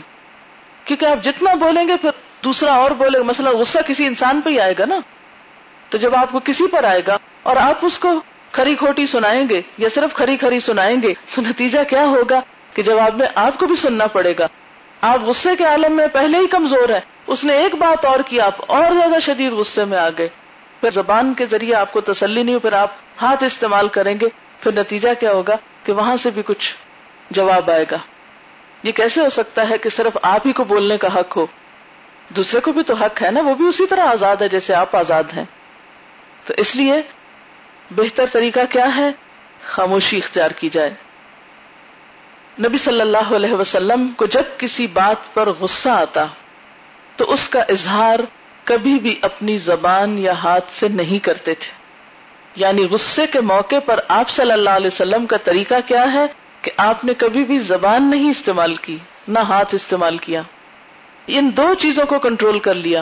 [0.85, 2.09] کیونکہ آپ جتنا بولیں گے پھر
[2.43, 4.95] دوسرا اور بولے گا۔ مثلا غصہ کسی انسان پہ ہی آئے گا نا۔
[5.89, 8.21] تو جب آپ کو کسی پر آئے گا اور آپ اس کو
[8.51, 12.39] کھری کھوٹی سنائیں گے یا صرف کھری کھری سنائیں گے تو نتیجہ کیا ہوگا؟
[12.73, 14.47] کہ جواب میں آپ کو بھی سننا پڑے گا۔
[15.01, 18.41] آپ غصے کے عالم میں پہلے ہی کمزور ہے اس نے ایک بات اور کی،
[18.41, 20.27] آپ اور زیادہ شدید غصے میں آ گئے۔
[20.81, 24.25] پھر زبان کے ذریعے آپ کو تسلی نہیں، پھر آپ ہاتھ استعمال کریں گے۔
[24.59, 26.75] پھر نتیجہ کیا ہوگا کہ وہاں سے بھی کچھ
[27.31, 27.97] جواب آئے گا۔
[28.83, 31.45] یہ کیسے ہو سکتا ہے کہ صرف آپ ہی کو بولنے کا حق ہو؟
[32.29, 34.95] دوسرے کو بھی تو حق ہے نا، وہ بھی اسی طرح آزاد ہے جیسے آپ
[34.95, 35.45] آزاد ہیں۔
[36.45, 37.01] تو اس لیے
[37.91, 39.11] بہتر طریقہ کیا ہے؟
[39.63, 40.93] خاموشی اختیار کی جائے۔
[42.59, 46.25] نبی صلی اللہ علیہ وسلم کو جب کسی بات پر غصہ آتا،
[47.15, 48.19] تو اس کا اظہار
[48.63, 51.73] کبھی بھی اپنی زبان یا ہاتھ سے نہیں کرتے تھے۔
[52.55, 56.25] یعنی غصے کے موقع پر آپ صلی اللہ علیہ وسلم کا طریقہ کیا ہے
[56.61, 60.41] کہ آپ نے کبھی بھی زبان نہیں استعمال کی، نہ ہاتھ استعمال کیا۔
[61.27, 63.01] ان دو چیزوں کو کنٹرول کر لیا۔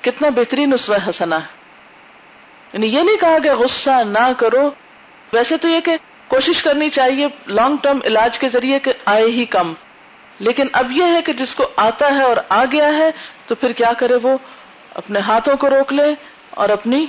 [0.00, 1.58] کتنا بہترین اسو حسنا ہے
[2.72, 4.70] یعنی یہ نہیں کہا کہ غصہ نہ کرو۔
[5.32, 5.96] ویسے تو یہ کہ
[6.28, 9.74] کوشش کرنی چاہیے لانگ ٹرم علاج کے ذریعے کہ آئے ہی کم۔
[10.38, 13.10] لیکن اب یہ ہے کہ جس کو آتا ہے اور آ گیا ہے،
[13.46, 14.38] تو پھر کیا کرے وہ؟
[14.94, 16.14] اپنے ہاتھوں کو روک لے
[16.50, 17.06] اور اپنی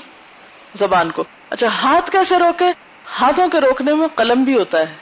[0.75, 2.65] زبان کو۔ اچھا ہاتھ کیسے روکے؟
[3.21, 4.95] ہاتھوں کے روکنے میں قلم بھی ہوتا ہے۔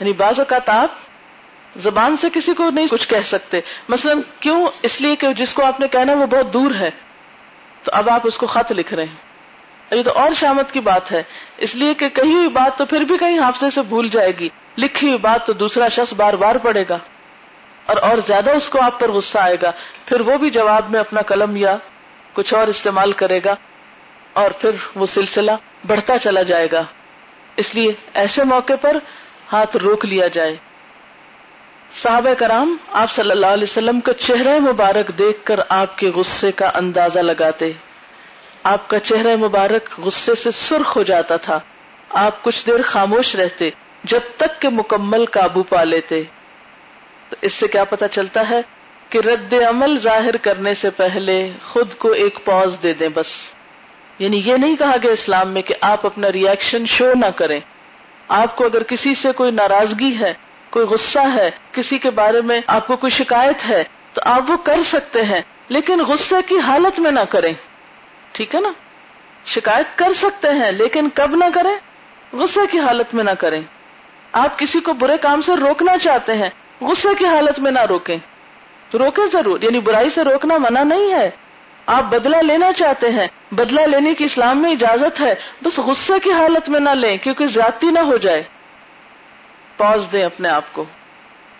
[0.00, 0.88] یعنی بعض اوقات آپ
[1.76, 5.64] زبان سے کسی کو نہیں کچھ کہہ سکتے۔ مثلا، کیوں؟ اس لیے کہ جس کو
[5.64, 6.90] آپ نے کہنا وہ بہت دور ہے۔
[7.82, 9.25] تو اب آپ اس کو خط لکھ رہے ہیں۔
[9.90, 11.22] یہ تو اور شامت کی بات ہے۔
[11.56, 14.48] اس لیے کہ کہی ہوئی بات تو پھر بھی کہیں حافظے سے بھول جائے گی۔
[14.78, 16.98] لکھی ہوئی بات تو دوسرا شخص بار بار پڑے گا۔
[17.86, 19.72] اور اور زیادہ اس کو آپ پر غصہ آئے گا۔
[20.06, 21.76] پھر وہ بھی جواب میں اپنا قلم یا
[22.32, 23.54] کچھ اور استعمال کرے گا۔
[24.32, 25.50] اور پھر وہ سلسلہ
[25.86, 26.82] بڑھتا چلا جائے گا۔
[27.56, 28.96] اس لیے ایسے موقع پر
[29.52, 30.56] ہاتھ روک لیا جائے۔
[31.92, 36.52] صحابہ کرام، آپ صلی اللہ علیہ وسلم کا چہرہ مبارک دیکھ کر آپ کے غصے
[36.52, 37.72] کا اندازہ لگاتے۔
[38.66, 41.60] آپ کا چہرہ مبارک غصے سے سرخ ہو جاتا تھا۔
[42.08, 43.70] آپ کچھ دیر خاموش رہتے،
[44.04, 46.22] جب تک کہ مکمل قابو پا لیتے۔
[47.28, 48.60] تو اس سے کیا پتا چلتا ہے
[49.08, 53.26] کہ رد عمل ظاہر کرنے سے پہلے خود کو ایک پوز دے دیں بس۔
[54.18, 57.60] یعنی یہ نہیں کہا گیا اسلام میں کہ آپ اپنا ریئیکشن شو نہ کریں۔
[58.28, 60.32] آپ کو اگر کسی سے کوئی ناراضگی ہے،
[60.70, 64.56] کوئی غصہ ہے، کسی کے بارے میں آپ کو کوئی شکایت ہے، تو آپ وہ
[64.56, 67.52] کر سکتے ہیں، لیکن غصے کی حالت میں نہ کریں۔
[68.32, 68.68] ٹھیک ہے نا؟
[69.46, 71.76] شکایت کر سکتے ہیں، لیکن کب نہ کریں؟
[72.32, 73.62] غصے کی حالت میں نہ کریں۔
[74.32, 78.16] آپ کسی کو برے کام سے روکنا چاہتے ہیں، غصے کی حالت میں نہ روکیں۔
[78.90, 81.30] تو روکے ضرور یعنی برائی سے روکنا منع نہیں ہے۔
[81.86, 86.32] آپ بدلہ لینا چاہتے ہیں، بدلہ لینے کی اسلام میں اجازت ہے۔ بس غصے کی
[86.32, 88.42] حالت میں نہ لیں، کیونکہ زیادتی نہ ہو جائے۔
[89.76, 90.84] پاز دیں اپنے آپ کو۔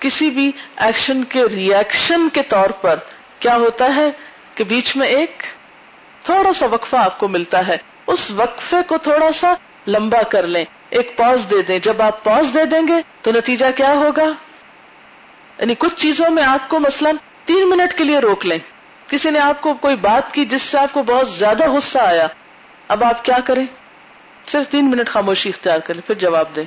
[0.00, 2.96] کسی بھی ایکشن کے ریئیکشن کے طور پر
[3.38, 4.10] کیا ہوتا ہے
[4.54, 5.42] کہ بیچ میں ایک
[6.24, 7.76] تھوڑا سا وقفہ آپ کو ملتا ہے۔
[8.06, 9.54] اس وقفے کو تھوڑا سا
[9.88, 13.66] لمبا کر لیں۔ ایک پوز دے دیں۔ جب آپ پوز دے دیں گے تو نتیجہ
[13.76, 14.24] کیا ہوگا؟
[15.58, 17.10] یعنی کچھ چیزوں میں آپ کو مثلا
[17.44, 18.58] تین منٹ کے لیے روک لیں۔
[19.06, 22.26] کسی نے آپ کو کوئی بات کی جس سے آپ کو بہت زیادہ غصہ آیا۔
[22.88, 23.66] اب آپ کیا کریں؟
[24.46, 26.64] صرف تین منٹ خاموشی اختیار کریں، پھر جواب دیں۔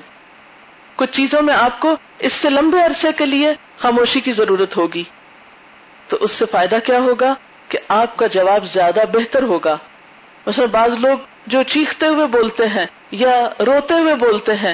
[0.95, 5.03] کچھ چیزوں میں آپ کو اس سے لمبے عرصے کے لیے خاموشی کی ضرورت ہوگی۔
[6.07, 7.33] تو اس سے فائدہ کیا ہوگا؟
[7.69, 9.77] کہ آپ کا جواب زیادہ بہتر ہوگا۔
[10.47, 14.73] مثلا بعض لوگ جو چیختے ہوئے بولتے ہیں یا روتے ہوئے بولتے ہیں،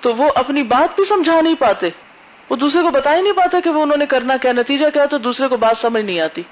[0.00, 1.88] تو وہ اپنی بات بھی سمجھا نہیں پاتے۔
[2.50, 5.06] وہ دوسرے کو بتا ہی نہیں پاتا کہ وہ انہوں نے کرنا کیا، نتیجہ کیا،
[5.06, 6.42] تو دوسرے کو بات سمجھ نہیں آتی۔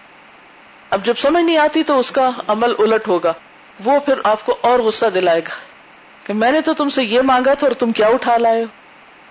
[0.91, 3.33] اب جب سمجھ نہیں آتی تو اس کا عمل الٹ ہوگا۔
[3.85, 5.55] وہ پھر آپ کو اور غصہ دلائے گا
[6.27, 8.67] کہ میں نے تو تم سے یہ مانگا تھا اور تم کیا اٹھا لائے ہو۔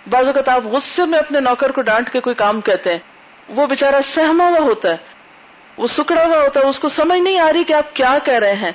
[0.10, 3.00] بعض اوقات آپ غصے میں اپنے نوکر کو ڈانٹ کے کوئی کام کہتے ہیں۔
[3.50, 5.13] وہ بےچارا سہما ہوا ہوتا ہے۔
[5.78, 8.34] وہ سکڑا ہوا ہوتا ہے، اس کو سمجھ نہیں آ رہی کہ آپ کیا کہہ
[8.34, 8.72] رہے ہیں۔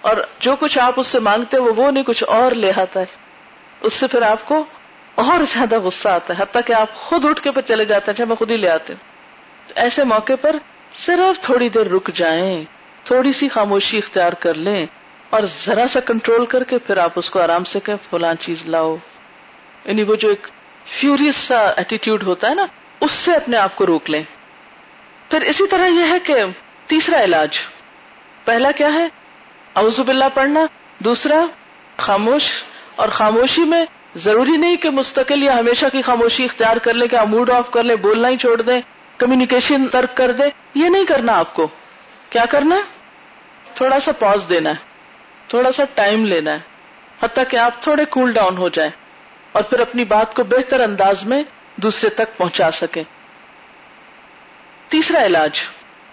[0.00, 3.04] اور جو کچھ آپ اس سے مانگتے وہ وہ نہیں، کچھ اور لے آتا ہے۔
[3.80, 4.64] اس سے پھر آپ کو
[5.14, 8.26] اور زیادہ غصہ آتا ہے، حتیٰ کہ آپ خود اٹھ کے پھر چلے جاتے ہیں
[8.26, 9.12] میں خود ہی لے آتے ہوں۔
[9.74, 10.56] ایسے موقع پر
[10.94, 12.64] صرف تھوڑی دیر رک جائیں،
[13.04, 14.86] تھوڑی سی خاموشی اختیار کر لیں
[15.30, 18.66] اور ذرا سا کنٹرول کر کے پھر آپ اس کو آرام سے کہ فلان چیز
[18.66, 18.96] لاؤ۔
[19.84, 20.46] یعنی وہ جو ایک
[20.86, 22.66] فیوریس سا ایٹیٹیوڈ ہوتا ہے نا،
[23.00, 24.22] اس سے اپنے آپ کو روک لیں۔
[25.32, 26.34] پھر اسی طرح یہ ہے کہ
[26.86, 27.58] تیسرا علاج۔
[28.44, 29.08] پہلا کیا ہے؟
[29.74, 30.66] اعوذ باللہ پڑھنا۔
[30.98, 31.44] دوسرا،
[31.96, 32.64] خاموش۔
[32.96, 33.84] اور خاموشی میں
[34.16, 37.70] ضروری نہیں کہ مستقل یا ہمیشہ کی خاموشی اختیار کر لیں کہ آپ موڈ آف
[37.70, 38.80] کر لیں، بولنا ہی چھوڑ دیں
[39.18, 41.68] کمیونیکیشن ترک کر دیں۔ یہ نہیں کرنا آپ کو۔
[42.30, 42.80] کیا کرنا؟ ہے
[43.74, 44.74] تھوڑا سا پاز دینا ہے۔
[45.48, 46.58] تھوڑا سا ٹائم لینا ہے۔
[47.22, 48.90] حتیٰ کہ آپ تھوڑے کول ڈاؤن ہو جائیں
[49.52, 51.42] اور پھر اپنی بات کو بہتر انداز میں
[51.76, 53.02] دوسرے تک پہنچا سکیں۔
[54.92, 55.50] تیسرا علاج۔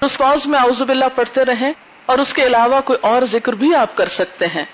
[0.02, 1.74] اس پاز میں اعوذ باللہ پڑھتے رہیں
[2.06, 4.66] اور اس کے علاوہ کوئی اور ذکر بھی آپ کر سکتے ہیں۔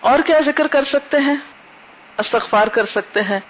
[0.00, 1.34] اور کیا ذکر کر سکتے ہیں؟
[2.18, 3.40] استغفار کر سکتے ہیں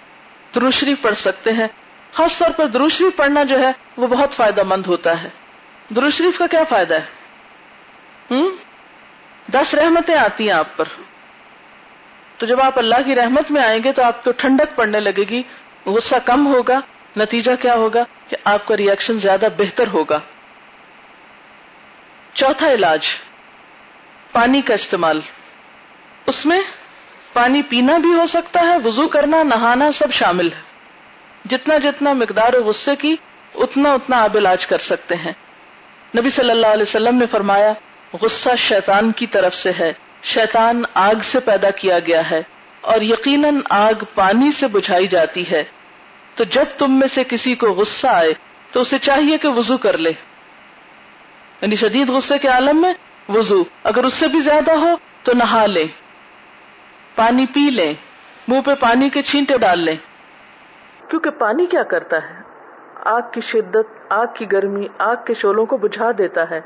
[0.55, 1.67] دروشری پڑھ سکتے ہیں۔
[2.13, 5.29] خاص طور پر دروشری پڑھنا جو ہے، وہ بہت فائدہ مند ہوتا ہے۔
[5.95, 7.05] دروشریف کا کیا فائدہ ہے؟
[8.31, 8.55] ہم؟
[9.51, 10.85] دس رحمتیں آتی ہیں آپ پر۔
[12.37, 15.23] تو جب آپ اللہ کی رحمت میں آئیں گے تو آپ کو ٹھنڈک پڑنے لگے
[15.29, 15.43] گی،
[15.85, 16.79] غصہ کم ہوگا۔
[17.15, 20.19] نتیجہ کیا ہوگا کہ آپ کا ریئیکشن زیادہ بہتر ہوگا۔
[22.33, 23.07] چوتھا علاج،
[24.31, 25.21] پانی کا استعمال۔
[26.25, 26.61] اس میں
[27.33, 30.61] پانی پینا بھی ہو سکتا ہے، وضو کرنا، نہانا سب شامل ہے۔
[31.45, 33.15] جتنا جتنا مقدار غصے کی،
[33.55, 35.33] اتنا اتنا آپ علاج کر سکتے ہیں۔
[36.19, 37.73] نبی صلی اللہ علیہ وسلم نے فرمایا،
[38.21, 39.93] غصہ شیطان کی طرف سے ہے۔
[40.23, 42.41] شیطان آگ سے پیدا کیا گیا ہے
[42.81, 45.63] اور یقیناً آگ پانی سے بجھائی جاتی ہے۔
[46.35, 48.33] تو جب تم میں سے کسی کو غصہ آئے
[48.71, 50.11] تو اسے چاہیے کہ وضو کر لے۔
[51.61, 52.93] یعنی شدید غصے کے عالم میں
[53.29, 55.85] وضو۔ اگر اس سے بھی زیادہ ہو تو نہا لیں
[57.15, 57.93] پانی پی لیں
[58.47, 59.95] منہ پہ پانی کے چھینٹے ڈال لیں
[61.09, 62.41] کیونکہ پانی کیا کرتا ہے؟
[62.95, 66.59] آگ کی شدت آگ کی گرمی آگ کے شولوں کو بجھا دیتا ہے۔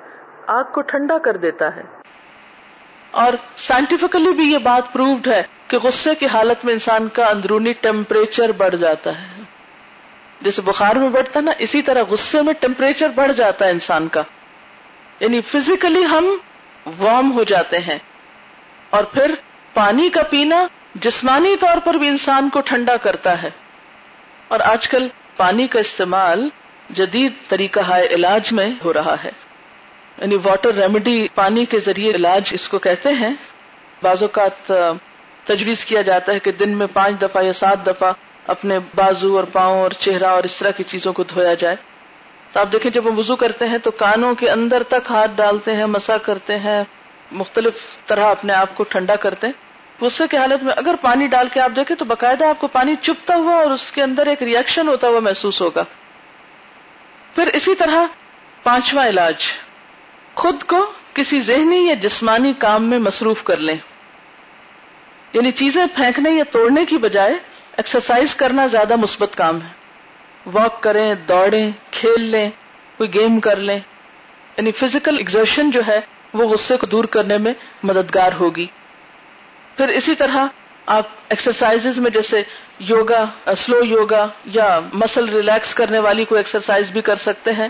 [0.48, 1.82] آگ کو ٹھنڈا کر دیتا ہے۔
[3.12, 7.74] اور سائنٹیفکلی بھی یہ بات پرووڈ ہے کہ غصے کی حالت میں انسان کا اندرونی
[7.74, 9.35] ٹیمپریچر بڑھ جاتا ہے۔
[10.46, 14.22] جیسے بخار میں بڑھتا نا، اسی طرح غصے میں ٹیمپریچر بڑھ جاتا ہے انسان کا۔
[15.20, 16.38] یعنی فزیکلی ہم
[17.00, 17.98] وارم ہو جاتے ہیں۔
[18.90, 19.36] اور پھر
[19.74, 23.50] پانی کا پینا جسمانی طور پر بھی انسان کو ٹھنڈا کرتا ہے۔
[24.48, 26.50] اور آج کل پانی کا استعمال
[26.90, 27.80] جدید طریقہ
[28.12, 29.32] علاج میں ہو رہا ہے۔
[30.18, 33.34] یعنی واٹر ریمیڈی پانی کے ذریعے علاج اس کو کہتے ہیں۔
[34.04, 34.72] بعض اوقات
[35.46, 38.14] تجویز کیا جاتا ہے کہ دن میں پانچ دفعہ یا سات دفعہ
[38.48, 41.76] اپنے بازو اور پاؤں اور چہرہ اور اس طرح کی چیزوں کو دھویا جائے۔
[42.52, 45.76] تو آپ دیکھیں جب ہم وضو کرتے ہیں تو کانوں کے اندر تک ہاتھ ڈالتے
[45.76, 46.84] ہیں، مسا کرتے ہیں،
[47.32, 47.74] مختلف
[48.06, 49.54] طرح اپنے آپ کو ٹھنڈا کرتے ہیں۔
[50.02, 52.96] غصے کی حالت میں اگر پانی ڈال کے آپ دیکھیں تو باقاعدہ آپ کو پانی
[53.02, 55.84] چپتا ہوا اور اس کے اندر ایک ریئیکشن ہوتا ہوا محسوس ہوگا۔
[57.36, 58.06] پھر اسی طرح
[58.64, 59.36] پانچواں علاج،
[60.36, 63.78] خود کو کسی ذہنی یا جسمانی کام میں مصروف کر لیں۔
[65.34, 67.34] یعنی چیزیں پھینکنے یا توڑنے کی بجائے
[67.78, 69.68] ایکسرسائز کرنا زیادہ مثبت کام ہے۔
[70.54, 72.50] واک کریں، دوڑیں، کھیل لیں،
[72.98, 73.80] کوئی گیم کر لیں۔
[74.58, 76.00] یعنی فزیکل ایگزرشن جو ہے،
[76.34, 78.68] وہ غصے کو دور کرنے میں مددگار ہوگی۔
[79.78, 80.46] پھر اسی طرح
[80.86, 82.44] آپ ایکسرسائز میں جیسے
[82.80, 87.68] یوگا سلو یوگا یا مسل ریلیکس کرنے والی کوئی ایکسرسائز بھی کر سکتے ہیں۔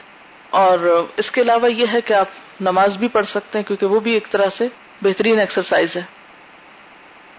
[0.49, 2.27] اور اس کے علاوہ یہ ہے کہ آپ
[2.61, 4.67] نماز بھی پڑھ سکتے ہیں، کیونکہ وہ بھی ایک طرح سے
[5.01, 6.01] بہترین ایکسرسائز ہے۔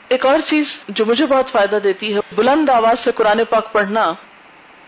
[0.09, 4.13] ایک اور چیز جو مجھے بہت فائدہ دیتی ہے، بلند آواز سے قرآن پاک پڑھنا،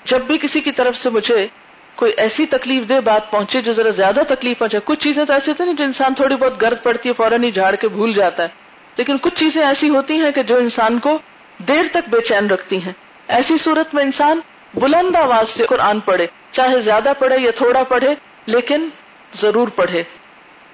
[0.04, 1.46] جب بھی کسی کی طرف سے مجھے
[1.94, 5.50] کوئی ایسی تکلیف دہ بات پہنچے جو ذرا زیادہ تکلیف پہنچے، کچھ چیزیں تو ایسی
[5.50, 8.42] ہوتی ہیں جو انسان تھوڑی بہت گرد پڑتی ہے، فوراً ہی جھاڑ کے بھول جاتا
[8.42, 8.48] ہے۔
[8.96, 11.18] لیکن کچھ چیزیں ایسی ہوتی ہیں کہ جو انسان کو
[11.58, 12.92] دیر تک بے چین رکھتی ہیں۔
[13.28, 14.40] ایسی صورت میں انسان
[14.74, 18.14] بلند آواز سے قرآن پڑھے، چاہے زیادہ پڑھے یا تھوڑا پڑھے،
[18.46, 18.88] لیکن
[19.34, 20.02] ضرور پڑھے۔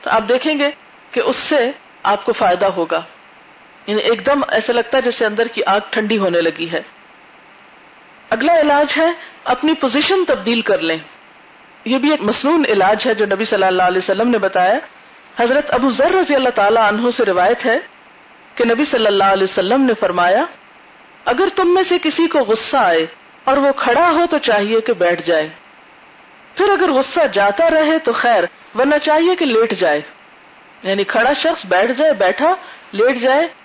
[0.01, 0.71] تو آپ دیکھیں گے
[1.11, 1.71] کہ اس سے
[2.03, 3.01] آپ کو فائدہ ہوگا۔
[3.87, 6.83] یعنی ایک دم ایسا لگتا ہے جیسے اندر کی آگ ٹھنڈی ہونے لگی ہے۔
[8.31, 9.07] اگلا علاج ہے
[9.45, 10.97] اپنی پوزیشن تبدیل کر لیں۔
[11.85, 14.79] یہ بھی ایک مصنون علاج ہے جو نبی صلی اللہ علیہ وسلم نے بتایا۔
[15.39, 17.79] حضرت ابو ذر رضی اللہ تعالی عنہ سے روایت ہے
[18.55, 20.45] کہ نبی صلی اللہ علیہ وسلم نے فرمایا،
[21.25, 23.07] اگر تم میں سے کسی کو غصہ آئے
[23.45, 25.49] اور وہ کھڑا ہو تو چاہیے کہ بیٹھ جائے۔
[26.55, 28.45] پھر اگر غصہ جاتا رہے تو خیر،
[28.79, 30.01] ورنہ چاہیے کہ لیٹ جائے۔
[30.83, 32.55] یعنی کھڑا شخص بیٹھ جائے، بیٹھا،
[32.93, 33.64] لیٹ جائے۔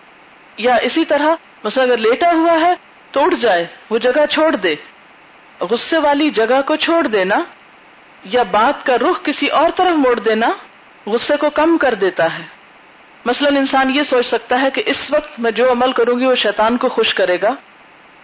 [0.59, 1.27] یا اسی طرح
[1.63, 2.73] مثلا اگر لیٹا ہوا ہے
[3.11, 4.75] تو اٹھ جائے، وہ جگہ چھوڑ دے۔
[5.61, 7.35] غصے والی جگہ کو چھوڑ دینا
[8.23, 10.49] یا بات کا رخ کسی اور طرف موڑ دینا
[11.05, 12.43] غصے کو کم کر دیتا ہے۔
[13.25, 16.35] مثلا انسان یہ سوچ سکتا ہے کہ اس وقت میں جو عمل کروں گی وہ
[16.35, 17.49] شیطان کو خوش کرے گا۔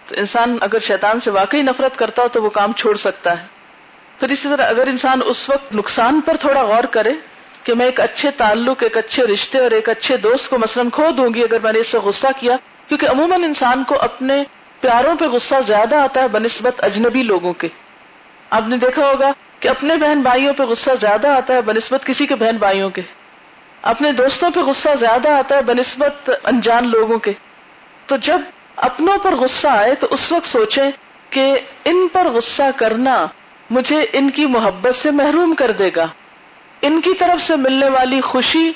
[0.06, 3.46] تو انسان اگر شیطان سے واقعی نفرت کرتا ہو تو وہ کام چھوڑ سکتا ہے۔
[4.20, 7.10] پھر اسی طرح اگر انسان اس وقت نقصان پر تھوڑا غور کرے
[7.66, 11.10] کہ میں ایک اچھے تعلق، ایک اچھے رشتے اور ایک اچھے دوست کو مثلاً کھو
[11.10, 12.56] دوں گی اگر میں نے اس سے غصہ کیا،
[12.88, 14.42] کیونکہ عموماً انسان کو اپنے
[14.80, 17.68] پیاروں پہ غصہ زیادہ آتا ہے بنسبت اجنبی لوگوں کے۔
[18.50, 22.26] آپ نے دیکھا ہوگا کہ اپنے بہن بھائیوں پہ غصہ زیادہ آتا ہے بنسبت کسی
[22.26, 23.02] کے بہن بھائیوں کے۔
[23.82, 27.32] اپنے دوستوں پہ غصہ زیادہ آتا ہے بنسبت انجان لوگوں کے۔
[28.06, 28.40] تو جب
[28.76, 30.90] اپنوں پر غصہ آئے تو اس وقت سوچیں
[31.30, 33.26] کہ ان پر غصہ کرنا
[33.70, 36.06] مجھے ان کی محبت سے محروم کر دے گا۔
[36.82, 38.72] ان کی طرف سے ملنے والی خوشی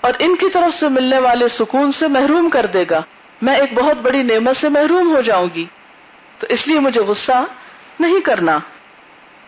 [0.00, 3.00] اور ان کی طرف سے ملنے والے سکون سے محروم کر دے گا۔
[3.42, 5.64] میں ایک بہت بڑی نعمت سے محروم ہو جاؤں گی۔
[6.38, 7.44] تو اس لیے مجھے غصہ
[8.00, 8.58] نہیں کرنا۔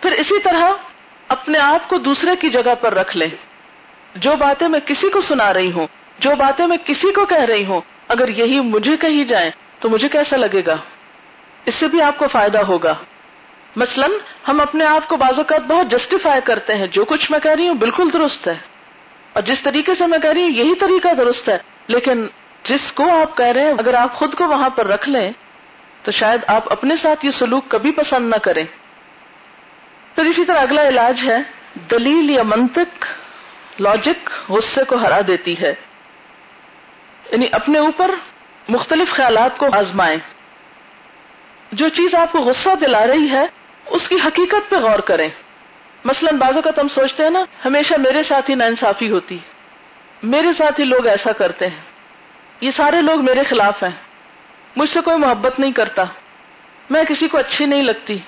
[0.03, 0.71] پھر اسی طرح
[1.29, 3.29] اپنے آپ کو دوسرے کی جگہ پر رکھ لیں۔
[4.15, 5.87] جو باتیں میں کسی کو سنا رہی ہوں،
[6.19, 10.09] جو باتیں میں کسی کو کہہ رہی ہوں، اگر یہی مجھے کہی جائیں تو مجھے
[10.09, 10.77] کیسا لگے گا؟
[11.65, 12.95] اس سے بھی آپ کو فائدہ ہوگا۔
[13.77, 14.07] مثلا
[14.49, 17.69] ہم اپنے آپ کو بعض اوقات بہت جسٹیفائی کرتے ہیں، جو کچھ میں کہہ رہی
[17.69, 18.55] ہوں بالکل درست ہے۔
[19.33, 22.27] اور جس طریقے سے میں کہہ رہی ہوں، یہی طریقہ درست ہے۔ لیکن
[22.65, 25.33] جس کو آپ کہہ رہے ہیں، اگر آپ خود کو وہاں پر رکھ لیں،
[26.03, 28.65] تو شاید آپ اپنے ساتھ یہ سلوک کبھی پسند نہ کریں۔
[30.15, 31.37] پھر اسی طرح اگلا علاج ہے،
[31.91, 33.07] دلیل یا منطق
[33.81, 35.75] لاجک غصے کو ہرا دیتی ہے۔
[37.33, 38.15] یعنی اپنے اوپر
[38.69, 40.19] مختلف خیالات کو آزمائیں۔
[41.73, 45.29] جو چیز آپ کو غصہ دلا رہی ہے اس کی حقیقت پہ غور کریں۔
[46.05, 49.39] مثلا بازو کا تم سوچتے ہیں نا، ہمیشہ میرے ساتھ ہی نا انصافی ہوتی۔
[50.23, 51.81] میرے ساتھ ہی لوگ ایسا کرتے ہیں۔
[52.61, 53.91] یہ سارے لوگ میرے خلاف ہیں۔
[54.77, 56.05] مجھ سے کوئی محبت نہیں کرتا۔
[56.91, 58.19] میں کسی کو اچھی نہیں لگتی۔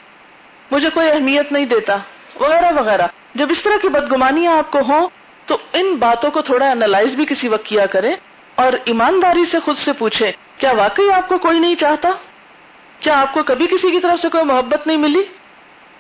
[0.71, 1.97] مجھے کوئی اہمیت نہیں دیتا۔
[2.41, 5.09] وغیرہ وغیرہ۔ جب اس طرح کی بدگمانیاں آپ کو ہوں،
[5.47, 8.15] تو ان باتوں کو تھوڑا انالائز بھی کسی وقت کیا کرے
[8.55, 12.09] اور ایمانداری سے خود سے پوچھے کیا واقعی آپ کو کوئی نہیں چاہتا؟
[13.01, 15.23] کیا آپ کو کبھی کسی کی طرف سے کوئی محبت نہیں ملی؟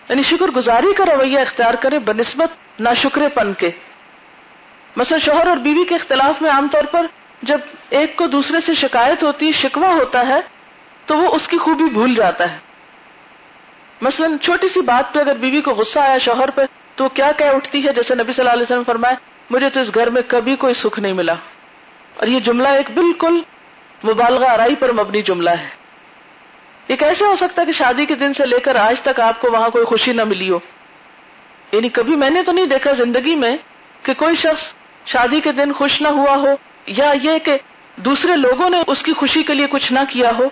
[0.08, 3.70] یعنی شکر گزاری کا رویہ اختیار کرے بنسبت نہ شکر پن کے۔
[4.96, 7.06] مثلا شوہر اور بیوی کے اختلاف میں عام طور پر
[7.42, 7.58] جب
[7.90, 10.40] ایک کو دوسرے سے شکایت ہوتی شکوا ہوتا ہے،
[11.06, 12.58] تو وہ اس کی خوبی بھول جاتا ہے۔
[14.00, 16.62] مثلا چھوٹی سی بات پہ اگر بیوی کو غصہ آیا شوہر پہ،
[16.94, 19.14] تو وہ کیا کہہ اٹھتی ہے؟ جیسے نبی صلی اللہ علیہ وسلم فرمائے،
[19.50, 21.32] مجھے تو اس گھر میں کبھی کوئی سکھ نہیں ملا۔
[22.16, 23.40] اور یہ جملہ ایک بالکل
[24.04, 25.87] مبالغہ آرائی پر مبنی جملہ ہے۔
[26.88, 29.40] یہ کیسے ہو سکتا ہے کہ شادی کے دن سے لے کر آج تک آپ
[29.40, 30.58] کو وہاں کوئی خوشی نہ ملی ہو؟
[31.72, 33.56] یعنی کبھی میں نے تو نہیں دیکھا زندگی میں
[34.02, 34.74] کہ کوئی شخص
[35.06, 36.54] شادی کے دن خوش نہ ہوا ہو
[36.86, 37.58] یا یہ کہ
[37.96, 40.44] دوسرے لوگوں نے اس کی خوشی کے لیے کچھ نہ کیا ہو۔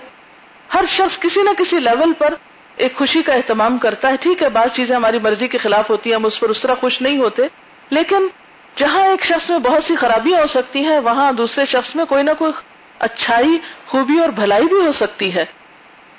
[0.75, 2.35] ہر شخص کسی نہ کسی لیول پر
[2.77, 6.11] ایک خوشی کا اہتمام کرتا ہے۔ ٹھیک ہے، بعض چیزیں ہماری مرضی کے خلاف ہوتی
[6.11, 7.43] ہیں، ہم اس پر اس طرح خوش نہیں ہوتے،
[7.91, 8.29] لیکن
[8.77, 12.23] جہاں ایک شخص میں بہت سی خرابیاں ہو سکتی ہیں، وہاں دوسرے شخص میں کوئی
[12.23, 12.53] نہ کوئی
[12.99, 15.45] اچھائی، خوبی اور بھلائی بھی ہو سکتی ہے۔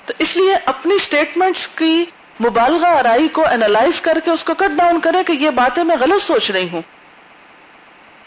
[0.08, 2.04] تو اس لیے اپنی اسٹیٹمنٹس کی
[2.40, 5.96] مبالغہ آرائی کو اینالائز کر کے اس کو کٹ ڈاؤن کرے کہ یہ باتیں میں
[6.00, 6.82] غلط سوچ رہی ہوں۔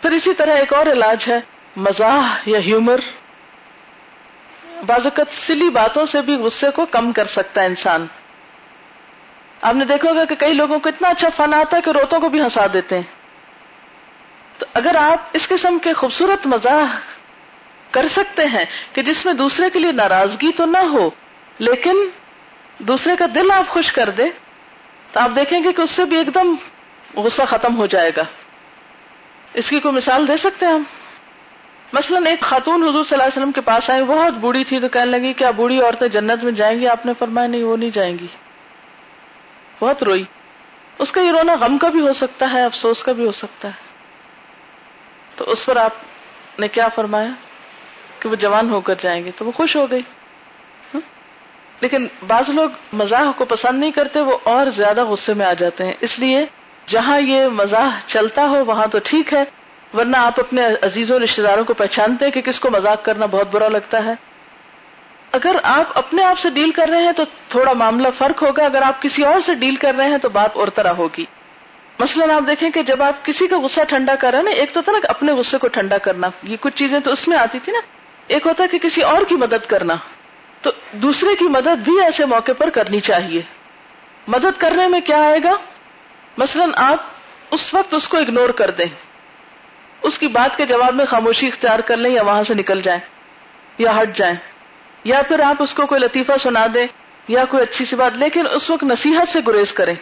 [0.01, 1.39] پھر اسی طرح ایک اور علاج ہے،
[1.75, 2.99] مزاح یا ہیومر
[4.85, 8.07] بازوقت سلی باتوں سے بھی غصے کو کم کر سکتا ہے انسان۔
[9.61, 12.19] آپ نے دیکھا ہوگا کہ کئی لوگوں کو اتنا اچھا فن آتا ہے کہ روتوں
[12.19, 13.03] کو بھی ہنسا دیتے ہیں۔
[14.57, 16.99] تو اگر آپ اس قسم کے خوبصورت مزاح
[17.91, 21.09] کر سکتے ہیں کہ جس میں دوسرے کے لیے ناراضگی تو نہ ہو
[21.61, 22.09] لیکن
[22.79, 24.23] دوسرے کا دل آپ خوش کر دے
[25.11, 26.55] تو آپ دیکھیں گے کہ اس سے بھی ایک دم
[27.15, 28.21] غصہ ختم ہو جائے گا۔
[29.53, 30.83] اس کی کوئی مثال دے سکتے ہیں ہم؟
[31.93, 34.87] مثلا ایک خاتون حضور صلی اللہ علیہ وسلم کے پاس آئی بہت بوڑھی تھی تو
[34.87, 37.89] کہنے لگی کیا بوڑھی عورتیں جنت میں جائیں گی؟ آپ نے فرمایا نہیں، وہ نہیں
[37.89, 38.27] جائیں گی۔
[39.79, 40.23] بہت روئی۔
[40.97, 43.67] اس کا یہ رونا غم کا بھی ہو سکتا ہے، افسوس کا بھی ہو سکتا
[43.67, 43.83] ہے۔
[45.35, 45.91] تو اس پر آپ
[46.59, 47.29] نے کیا فرمایا؟
[48.19, 50.01] کہ وہ جوان ہو کر جائیں گے، تو وہ خوش ہو گئی۔
[51.81, 55.85] لیکن بعض لوگ مزاح کو پسند نہیں کرتے، وہ اور زیادہ غصے میں آ جاتے
[55.85, 56.45] ہیں۔ اس لیے
[56.87, 59.43] جہاں یہ مزاح چلتا ہو، وہاں تو ٹھیک ہے،
[59.93, 63.47] ورنہ آپ اپنے عزیزوں رشتے داروں کو پہچانتے ہیں کہ کس کو مزاق کرنا بہت
[63.51, 64.11] برا لگتا ہے۔
[65.31, 68.81] اگر آپ اپنے آپ سے ڈیل کر رہے ہیں تو تھوڑا معاملہ فرق ہوگا۔ اگر
[68.81, 71.25] آپ کسی اور سے ڈیل کر رہے ہیں تو بات اور طرح ہوگی۔
[71.99, 74.73] مثلاً آپ دیکھیں کہ جب آپ کسی کا غصہ ٹھنڈا کر رہے ہیں نا، ایک
[74.73, 77.59] تو تھا نا اپنے غصے کو ٹھنڈا کرنا، یہ کچھ چیزیں تو اس میں آتی
[77.59, 77.79] تھی نا۔
[78.27, 79.95] ایک ہوتا ہے کہ کسی اور کی مدد کرنا۔
[80.61, 83.41] تو دوسرے کی مدد بھی ایسے موقع پر کرنی چاہیے۔
[84.27, 85.51] مدد کرنے میں کیا آئے گا؟
[86.37, 86.97] مثلاً آپ
[87.51, 88.85] اس وقت اس کو اگنور کر دیں۔
[90.01, 92.99] اس کی بات کے جواب میں خاموشی اختیار کر لیں یا وہاں سے نکل جائیں
[93.77, 94.35] یا ہٹ جائیں۔
[95.03, 96.87] یا پھر آپ اس کو کوئی لطیفہ سنا دیں
[97.27, 99.95] یا کوئی اچھی سی بات، لیکن اس وقت نصیحت سے گریز کریں۔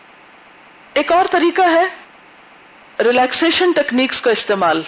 [0.93, 1.83] ایک اور طریقہ ہے
[3.03, 4.83] ریلیکسیشن ٹیکنیکس کا استعمال۔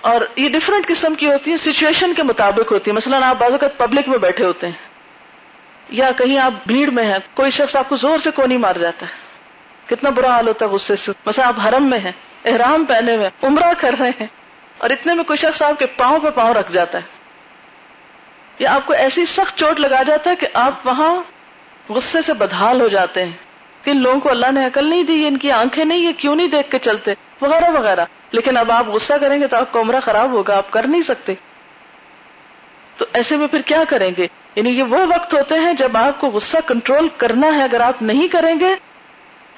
[0.00, 3.52] اور یہ ڈفرینٹ قسم کی ہوتی ہیں سچویشن کے مطابق ہوتی ہے مثلاً آپ بعض
[3.52, 4.74] اوقات پبلک میں بیٹھے ہوتے ہیں،
[5.88, 9.06] یا کہیں آپ بھیڑ میں ہیں، کوئی شخص آپ کو زور سے کونی مار جاتا
[9.06, 9.12] ہے۔
[9.86, 12.12] کتنا برا حال ہوتا ہے غصے سے۔ مثلا آپ حرم میں ہیں،
[12.44, 14.26] احرام پہنے ہوئے عمرہ کر رہے ہیں،
[14.78, 17.02] اور اتنے میں کوئی شخص آپ کے پاؤں پہ پاؤں رکھ جاتا ہے۔
[18.58, 21.16] یا آپ کو ایسی سخت چوٹ لگا جاتا ہے کہ آپ وہاں
[21.88, 23.32] غصے سے بدحال ہو جاتے ہیں
[23.82, 26.36] کہ ان لوگوں کو اللہ نے عقل نہیں دی، ان کی آنکھیں نہیں، یہ کیوں
[26.36, 29.80] نہیں دیکھ کے چلتے؟ وغیرہ وغیرہ۔ لیکن اب آپ غصہ کریں گے تو آپ کا
[29.80, 31.34] عمرہ خراب ہوگا، آپ کر نہیں سکتے۔
[32.96, 36.20] تو ایسے میں پھر کیا کریں گے؟ یعنی یہ وہ وقت ہوتے ہیں جب آپ
[36.20, 38.74] کو غصہ کنٹرول کرنا ہے، اگر آپ نہیں کریں گے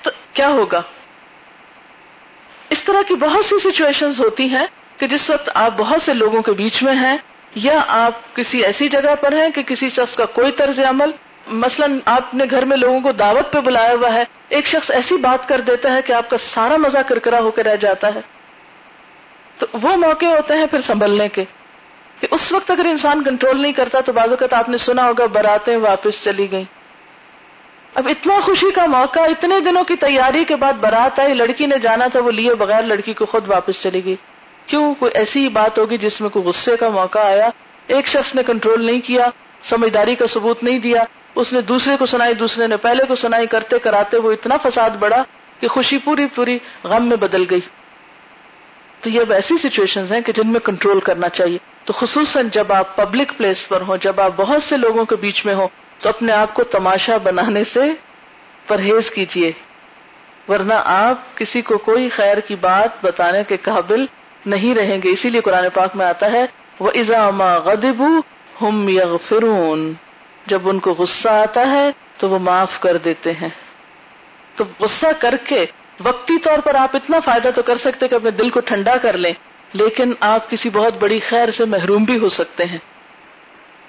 [0.02, 0.82] تو کیا ہوگا؟
[2.70, 4.66] اس طرح کی بہت سی سچویشن ہوتی ہیں
[4.98, 7.16] کہ جس وقت آپ بہت سے لوگوں کے بیچ میں ہیں،
[7.54, 11.10] یا آپ کسی ایسی جگہ پر ہیں کہ کسی شخص کا کوئی طرز عمل،
[11.46, 15.16] مثلا آپ نے گھر میں لوگوں کو دعوت پہ بلایا ہوا ہے، ایک شخص ایسی
[15.16, 18.41] بات کر دیتا ہے کہ آپ کا سارا مزہ کرکرا ہو کے رہ جاتا ہے۔
[19.62, 21.44] تو وہ موقع ہوتے ہیں پھر سنبھلنے کے
[22.20, 25.26] کہ اس وقت اگر انسان کنٹرول نہیں کرتا تو بعض اوقات آپ نے سنا ہوگا
[25.26, 26.64] براتیں واپس چلی گئیں۔
[27.94, 31.78] اب اتنا خوشی کا موقع، اتنے دنوں کی تیاری کے بعد برات آئی، لڑکی نے
[31.78, 34.16] جانا تھا، وہ لیے بغیر لڑکی کو خود واپس چلی گئی۔
[34.66, 37.48] کیوں؟ کوئی ایسی ہی بات ہوگی جس میں کوئی غصے کا موقع آیا۔
[37.86, 39.28] ایک شخص نے کنٹرول نہیں کیا،
[39.62, 43.46] سمجھداری کا ثبوت نہیں دیا۔ اس نے دوسرے کو سنائی، دوسرے نے پہلے کو سنائی،
[43.46, 45.22] کرتے کراتے وہ اتنا فساد بڑا
[45.60, 47.60] کہ خوشی پوری پوری غم میں بدل گئی۔
[49.02, 52.96] تو یہ ایسی سچویشن ہیں کہ جن میں کنٹرول کرنا چاہیے۔ تو خصوصاً جب آپ
[52.96, 56.32] پبلک پلیس پر ہوں، جب آپ بہت سے لوگوں کے بیچ میں ہوں، تو اپنے
[56.32, 57.80] آپ کو تماشا بنانے سے
[58.66, 59.52] پرہیز کیجیے
[60.48, 64.06] ورنہ آپ کسی کو کوئی خیر کی بات بتانے کے قابل
[64.46, 66.46] نہیں رہیں گے۔ اسی لیے قرآن پاک میں آتا ہے
[66.80, 68.02] وہ ازام غدب
[68.62, 69.92] ہم یغفرون
[70.46, 73.48] جب ان کو غصہ آتا ہے، تو وہ معاف کر دیتے ہیں۔
[74.56, 75.66] تو غصہ کر کے
[76.00, 79.16] وقتی طور پر آپ اتنا فائدہ تو کر سکتے کہ اپنے دل کو ٹھنڈا کر
[79.16, 79.32] لیں،
[79.72, 82.78] لیکن آپ کسی بہت بڑی خیر سے محروم بھی ہو سکتے ہیں۔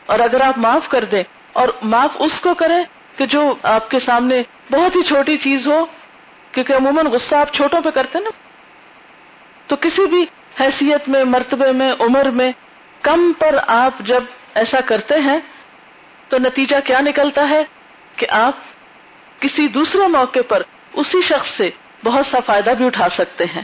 [0.06, 2.84] اور اگر آپ معاف کر دیں، اور معاف اس کو کریں
[3.18, 5.86] کہ جو آپ کے سامنے بہت ہی چھوٹی چیز ہو،
[6.52, 8.30] کیونکہ عموماً غصہ آپ چھوٹوں پہ کرتے نا۔
[9.68, 10.26] تو کسی بھی
[10.60, 12.52] حیثیت میں، مرتبے میں، عمر میں،
[13.02, 14.24] کم پر آپ جب
[14.56, 15.38] ایسا کرتے ہیں،
[16.30, 17.64] تو نتیجہ کیا نکلتا ہے؟
[18.16, 18.56] کہ آپ
[19.40, 20.64] کسی دوسرے موقع پر
[20.94, 21.70] اسی شخص سے
[22.04, 23.62] بہت سا فائدہ بھی اٹھا سکتے ہیں۔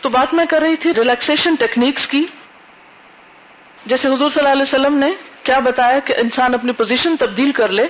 [0.00, 2.26] تو بات میں کر رہی تھی ریلیکسیشن ٹیکنیکس کی۔
[3.86, 5.10] جیسے حضور صلی اللہ علیہ وسلم نے
[5.42, 7.86] کیا بتایا کہ انسان اپنی پوزیشن تبدیل کر لے،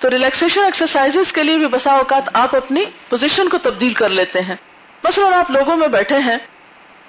[0.00, 4.40] تو ریلیکسیشن ایکسرسائز کے لیے بھی بسا اوقات آپ اپنی پوزیشن کو تبدیل کر لیتے
[4.40, 4.56] ہیں۔
[5.04, 6.36] مثلا آپ لوگوں میں بیٹھے ہیں،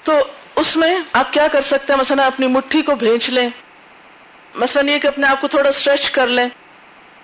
[0.03, 0.13] تو
[0.55, 3.49] اس میں آپ کیا کر سکتے ہیں؟ مثلا اپنی مٹھی کو بھیج لیں۔
[4.55, 6.45] مثلا یہ کہ اپنے آپ کو تھوڑا اسٹریچ کر لیں۔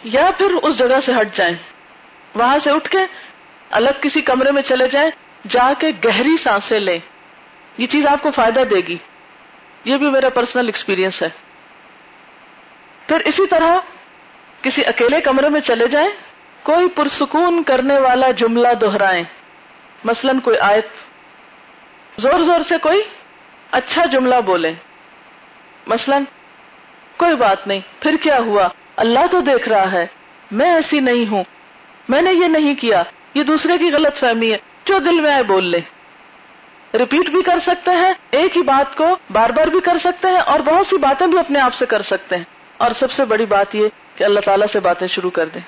[0.03, 1.72] یا پھر اس جگہ سے ہٹ جائیں۔
[2.35, 2.97] وہاں سے اٹھ کے
[3.69, 5.09] الگ کسی کمرے میں چلے جائیں،
[5.49, 6.99] جا کے گہری سانسیں لیں۔
[7.77, 8.97] یہ چیز آپ کو فائدہ دے گی۔
[9.85, 11.29] یہ بھی میرا پرسنل ایکسپیرئنس ہے۔
[13.07, 13.75] پھر اسی طرح
[14.61, 16.09] کسی اکیلے کمرے میں چلے جائیں،
[16.63, 19.23] کوئی پرسکون کرنے والا جملہ دہرائیں۔
[20.03, 20.87] مثلا کوئی آیت،
[22.17, 23.01] زور زور سے کوئی
[23.71, 24.73] اچھا جملہ بولیں۔
[25.87, 26.19] مثلا،
[27.17, 30.05] کوئی بات نہیں، پھر کیا ہوا؟ اللہ تو دیکھ رہا ہے،
[30.51, 31.43] میں ایسی نہیں ہوں۔
[32.09, 35.43] میں نے یہ نہیں کیا، یہ دوسرے کی غلط فہمی ہے، جو دل میں آئے
[35.43, 35.79] بول لے۔
[36.97, 40.37] ریپیٹ بھی کر سکتے ہیں، ایک ہی بات کو بار بار بھی کر سکتے ہیں
[40.37, 42.43] اور بہت سی باتیں بھی اپنے آپ سے کر سکتے ہیں۔
[42.77, 45.61] اور سب سے بڑی بات یہ کہ اللہ تعالیٰ سے باتیں شروع کر دیں۔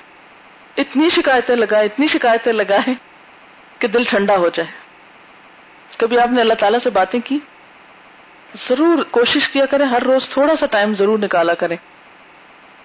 [0.76, 2.94] اتنی شکایتیں لگائیں، اتنی شکایتیں لگائیں
[3.78, 4.68] کہ دل ٹھنڈا ہو جائے۔
[5.96, 7.38] کبھی آپ نے اللہ تعالیٰ سے باتیں کی؟
[8.68, 11.76] ضرور کوشش کیا کریں، ہر روز تھوڑا سا ٹائم ضرور نکالا کریں۔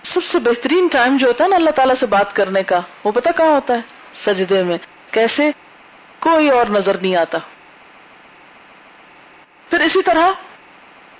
[0.03, 3.11] سب سے بہترین ٹائم جو ہوتا ہے نا اللہ تعالیٰ سے بات کرنے کا، وہ
[3.11, 3.79] پتا کہاں ہوتا ہے؟
[4.15, 4.77] سجدے میں۔
[5.11, 5.51] کیسے؟
[6.19, 7.37] کوئی اور نظر نہیں آتا۔
[9.69, 10.27] پھر اسی طرح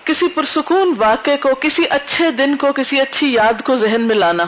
[0.03, 4.43] کسی پرسکون واقع کو، کسی اچھے دن کو، کسی اچھی یاد کو ذہن میں لانا۔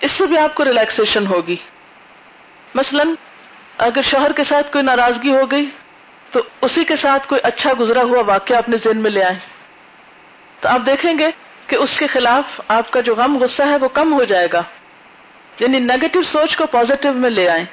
[0.00, 1.56] اس سے بھی آپ کو ریلیکسیشن ہوگی۔
[2.74, 3.02] مثلا،
[3.78, 5.70] اگر شوہر کے ساتھ کوئی ناراضگی ہو گئی،
[6.30, 9.38] تو اسی کے ساتھ کوئی اچھا گزرا ہوا واقعہ اپنے ذہن میں لے آئے
[10.60, 11.28] تو آپ دیکھیں گے
[11.66, 14.62] کہ اس کے خلاف آپ کا جو غم غصہ ہے وہ کم ہو جائے گا۔
[15.60, 17.64] یعنی نیگیٹو سوچ کو پازیٹو میں لے آئیں۔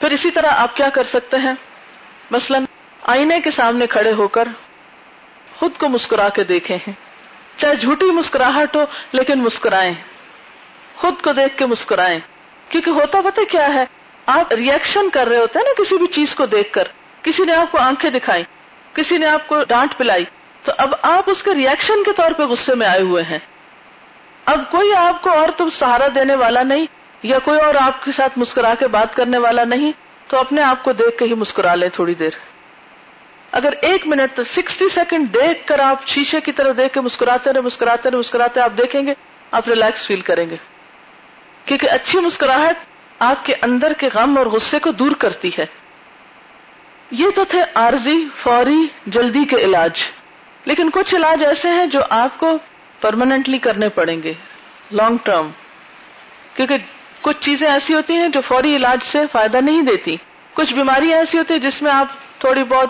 [0.00, 1.52] پھر اسی طرح آپ کیا کر سکتے ہیں؟
[2.30, 2.58] مثلا
[3.02, 4.48] آئینے کے سامنے کھڑے ہو کر
[5.56, 6.92] خود کو مسکرا کے دیکھے ہیں۔
[7.56, 8.80] چاہے جھوٹی مسکراہٹ ہو
[9.12, 9.94] لیکن مسکرائیں۔
[10.96, 12.18] خود کو دیکھ کے مسکرائیں۔
[12.68, 13.84] کیونکہ ہوتا پتہ کیا ہے؟
[14.26, 16.88] آپ ریئیکشن کر رہے ہوتے ہیں نا کسی بھی چیز کو دیکھ کر۔
[17.22, 18.42] کسی نے آپ کو آنکھیں دکھائی
[18.92, 20.24] کسی نے آپ کو ڈانٹ پلائی۔
[20.64, 23.38] تو اب آپ اس کے ریئیکشن کے طور پہ غصے میں آئے ہوئے ہیں۔
[24.44, 26.86] اب کوئی آپ کو اور تم سہارا دینے والا نہیں
[27.22, 29.92] یا کوئی اور آپ کے ساتھ مسکرا کے بات کرنے والا نہیں،
[30.28, 32.30] تو اپنے آپ کو دیکھ کے ہی مسکرا لیں تھوڑی دیر۔
[33.52, 37.60] اگر ایک منٹ سکسٹی سیکنڈ دیکھ کر آپ شیشے کی طرف دیکھ کے مسکراتے رہے
[37.60, 39.14] مسکراتے رہے، مسکراتے آپ دیکھیں گے،
[39.50, 40.56] آپ ریلیکس فیل کریں گے۔
[41.64, 42.76] کیونکہ اچھی مسکراہٹ
[43.18, 45.66] آپ کے اندر کے غم اور غصے کو دور کرتی ہے۔
[47.10, 49.92] یہ تو تھے عارضی، فوری، جلدی کے علاج۔
[50.68, 52.58] لیکن کچھ علاج ایسے ہیں جو آپ کو
[53.00, 54.32] پرماننٹلی کرنے پڑیں گے
[54.90, 55.50] لانگ ٹرم
[56.54, 56.76] کیونکہ
[57.22, 60.16] کچھ چیزیں ایسی ہوتی ہیں جو فوری علاج سے فائدہ نہیں دیتی۔
[60.54, 62.06] کچھ بیماریاں ایسی ہوتی ہیں جس میں آپ
[62.38, 62.88] تھوڑی بہت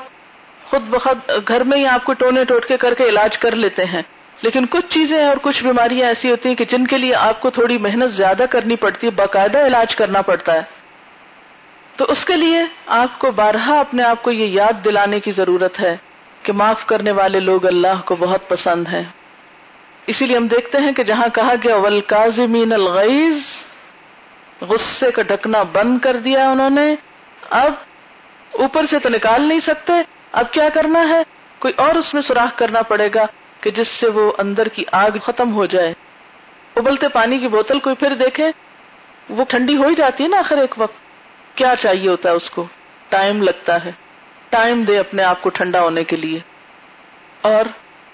[0.64, 1.18] خود بخود
[1.48, 4.02] گھر میں ہی آپ کو ٹونے ٹوٹ کے کر کے علاج کر لیتے ہیں۔
[4.42, 7.50] لیکن کچھ چیزیں اور کچھ بیماریاں ایسی ہوتی ہیں کہ جن کے لیے آپ کو
[7.50, 10.62] تھوڑی محنت زیادہ کرنی پڑتی ہے، باقاعدہ علاج کرنا پڑتا ہے۔
[11.96, 15.80] تو اس کے لیے آپ کو بارہا اپنے آپ کو یہ یاد دلانے کی ضرورت
[15.80, 15.96] ہے۔
[16.42, 19.04] کہ معاف کرنے والے لوگ اللہ کو بہت پسند ہیں۔
[20.06, 23.58] اسی لیے ہم دیکھتے ہیں کہ جہاں کہا گیا ولکازمین الغیز
[24.60, 26.94] غصے کا ڈھکنا بند کر دیا انہوں نے۔
[27.50, 27.72] اب
[28.52, 29.92] اوپر سے تو نکال نہیں سکتے،
[30.32, 31.22] اب کیا کرنا ہے؟
[31.58, 33.24] کوئی اور اس میں سوراخ کرنا پڑے گا
[33.60, 35.94] کہ جس سے وہ اندر کی آگ ختم ہو جائے۔
[36.76, 38.44] ابلتے پانی کی بوتل کوئی پھر دیکھے،
[39.30, 40.94] وہ ٹھنڈی ہو ہی جاتی ہے نا آخر ایک وقت۔
[41.54, 42.66] کیا چاہیے ہوتا ہے اس کو؟
[43.08, 43.92] ٹائم لگتا ہے۔
[44.50, 46.38] ٹائم دے اپنے آپ کو ٹھنڈا ہونے کے لیے
[47.40, 47.64] اور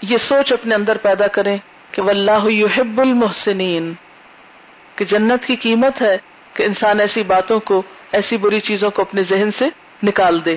[0.03, 1.59] یہ سوچ اپنے اندر پیدا کریں
[1.91, 3.95] کہ واللہ یحب المحسنین،
[4.97, 6.16] کہ جنت کی قیمت ہے
[6.55, 7.82] کہ انسان ایسی باتوں کو،
[8.12, 9.64] ایسی بری چیزوں کو اپنے ذہن سے
[10.03, 10.57] نکال دے۔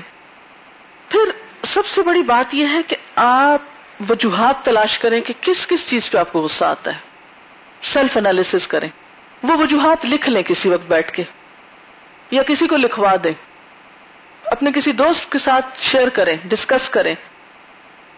[1.09, 1.31] پھر
[1.63, 3.61] سب سے بڑی بات یہ ہے کہ آپ
[4.09, 6.99] وجوہات تلاش کریں کہ کس کس چیز پہ آپ کو غصہ آتا ہے۔
[7.81, 8.89] سیلف انالیس کریں۔
[9.43, 11.23] وہ وجوہات لکھ لیں کسی وقت بیٹھ کے
[12.31, 13.33] یا کسی کو لکھوا دیں۔
[14.47, 17.13] اپنے کسی دوست کے ساتھ شیئر کریں ڈسکس کریں،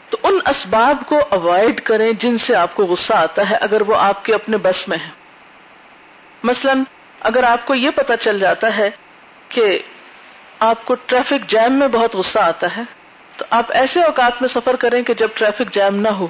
[0.10, 3.96] تو ان اسباب کو اوائڈ کریں جن سے آپ کو غصہ آتا ہے اگر وہ
[3.98, 5.10] آپ کے اپنے بس میں ہے
[6.44, 6.74] مثلا،
[7.22, 8.90] اگر آپ کو یہ پتا چل جاتا ہے
[9.50, 9.80] کہ
[10.60, 12.84] آپ کو ٹریفک جیم میں بہت غصہ آتا ہے،
[13.38, 16.28] تو آپ ایسے اوقات میں سفر کریں کہ جب ٹریفک جیم نہ ہو۔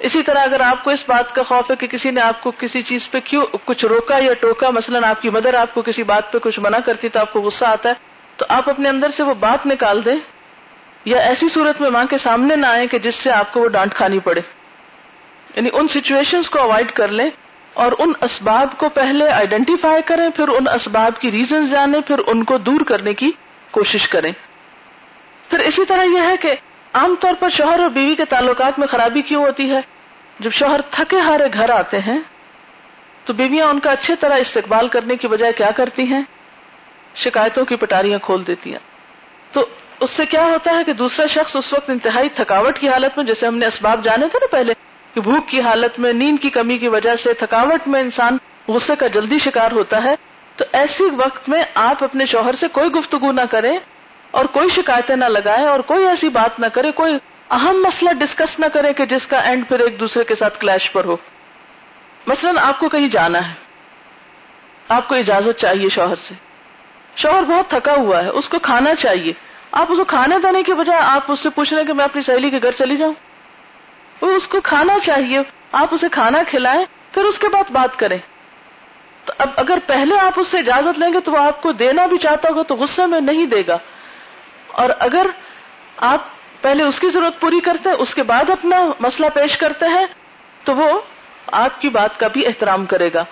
[0.00, 2.50] اسی طرح اگر آپ کو اس بات کا خوف ہے کہ کسی نے آپ کو
[2.58, 6.02] کسی چیز پہ کیوں کچھ روکا یا ٹوکا، مثلا آپ کی مدر آپ کو کسی
[6.02, 7.94] بات پہ کچھ منع کرتی تو آپ کو غصہ آتا ہے
[8.36, 10.16] تو آپ اپنے اندر سے وہ بات نکال دیں
[11.04, 13.68] یا ایسی صورت میں ماں کے سامنے نہ آئے کہ جس سے آپ کو وہ
[13.68, 14.40] ڈانٹ کھانی پڑے۔
[15.56, 17.30] یعنی ان سچویشن کو اوائڈ کر لیں
[17.74, 22.44] اور ان اسباب کو پہلے آئیڈینٹیفائی کریں، پھر ان اسباب کی ریزن جانیں، پھر ان
[22.44, 23.30] کو دور کرنے کی
[23.70, 24.32] کوشش کریں۔
[25.50, 26.54] پھر اسی طرح یہ ہے کہ
[26.92, 29.80] عام طور پر شوہر اور بیوی کے تعلقات میں خرابی کیوں ہوتی ہے؟
[30.40, 32.18] جب شوہر تھکے ہارے گھر آتے ہیں
[33.24, 36.22] تو بیویاں ان کا اچھی طرح استقبال کرنے کی بجائے کیا کرتی ہیں؟
[37.16, 38.78] شکایتوں کی پٹاریاں کھول دیتی ہیں۔
[39.52, 39.66] تو
[40.00, 43.24] اس سے کیا ہوتا ہے کہ دوسرا شخص اس وقت انتہائی تھکاوٹ کی حالت میں،
[43.24, 44.74] جیسے ہم نے اسباب جانے تھے نا پہلے،
[45.14, 48.36] کہ بھوک کی حالت میں، نیند کی کمی کی وجہ سے تھکاوٹ میں انسان
[48.68, 50.14] غصے کا جلدی شکار ہوتا ہے۔
[50.56, 53.78] تو ایسی وقت میں آپ اپنے شوہر سے کوئی گفتگو نہ کریں
[54.30, 57.14] اور کوئی شکایتیں نہ لگائیں اور کوئی ایسی بات نہ کرے کوئی
[57.50, 60.92] اہم مسئلہ ڈسکس نہ کرے کہ جس کا اینڈ پھر ایک دوسرے کے ساتھ کلیش
[60.92, 61.16] پر ہو۔
[62.26, 63.54] مثلاً آپ کو کہیں جانا ہے۔
[64.88, 66.34] آپ کو اجازت چاہیے شوہر سے۔
[67.16, 69.32] شوہر بہت تھکا ہوا ہے، اس کو کھانا چاہیے۔
[69.72, 72.22] آپ اس کو کھانا دینے کے بجائے آپ اس سے پوچھ رہے کہ میں اپنی
[72.22, 73.14] سہیلی کے گھر چلی جاؤں۔
[74.20, 75.40] وہ اس کو کھانا چاہیے،
[75.72, 78.18] آپ اسے کھانا کھلائیں، پھر اس کے بعد بات کریں۔
[79.24, 82.06] تو اب اگر پہلے آپ اس سے اجازت لیں گے تو وہ آپ کو دینا
[82.06, 83.76] بھی چاہتا ہوگا تو غصے میں نہیں دے گا۔
[84.66, 85.26] اور اگر
[85.96, 86.20] آپ
[86.62, 90.06] پہلے اس کی ضرورت پوری کرتے ہیں اس کے بعد اپنا مسئلہ پیش کرتے ہیں،
[90.64, 91.00] تو وہ
[91.46, 93.24] آپ کی بات کا بھی احترام کرے گا۔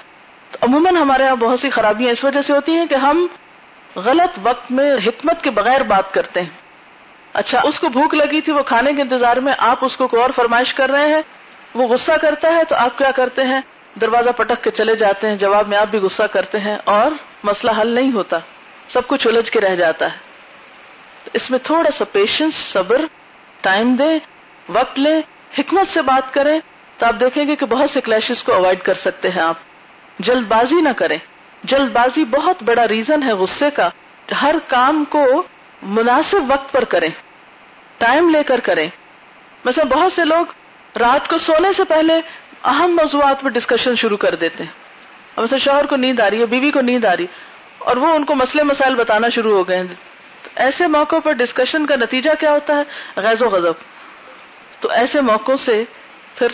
[0.60, 3.26] عموماً ہمارے یہاں بہت سی خرابیاں اس وجہ سے ہوتی ہیں کہ ہم
[3.96, 6.48] غلط وقت میں حکمت کے بغیر بات کرتے ہیں۔
[7.32, 10.22] اچھا اس کو بھوک لگی تھی وہ کھانے کے انتظار میں، آپ اس کو کوئی
[10.22, 11.22] اور فرمائش کر رہے ہیں؟
[11.74, 13.60] وہ غصہ کرتا ہے تو آپ کیا کرتے ہیں؟
[14.00, 17.10] دروازہ پٹک کے چلے جاتے ہیں، جواب میں آپ بھی غصہ کرتے ہیں اور
[17.42, 18.38] مسئلہ حل نہیں ہوتا۔
[18.88, 20.16] سب کچھ الجھ کے رہ جاتا ہے۔
[21.24, 23.00] تو اس میں تھوڑا سا پیشنس صبر
[23.60, 24.18] ٹائم دے،
[24.68, 25.22] وقت لیں
[25.58, 26.60] حکمت سے بات کریں۔
[26.98, 29.56] تو آپ دیکھیں گے کہ بہت سے کلیشز کو اوائڈ کر سکتے ہیں آپ۔
[30.18, 31.18] جلد بازی نہ کریں۔
[31.64, 33.88] جلد بازی بہت بڑا ریزن ہے غصے کا۔
[34.42, 35.42] ہر کام کو
[35.82, 37.08] مناسب وقت پر کریں،
[37.98, 38.88] ٹائم لے کر کریں۔
[39.64, 40.46] مثلا بہت سے لوگ
[40.98, 42.20] رات کو سونے سے پہلے
[42.64, 44.70] اہم موضوعات پر ڈسکشن شروع کر دیتے ہیں۔
[45.36, 47.26] مثلا شوہر کو نیند آ رہی ہے، بیوی کو نیند آ رہی
[47.78, 49.86] اور وہ ان کو مسئلے مسائل بتانا شروع ہو گئے۔ ہیں
[50.54, 52.82] ایسے موقع پر ڈسکشن کا نتیجہ کیا ہوتا ہے؟
[53.16, 53.72] غیظ و غضب۔
[54.80, 55.84] تو ایسے موقعوں سے
[56.34, 56.48] پھر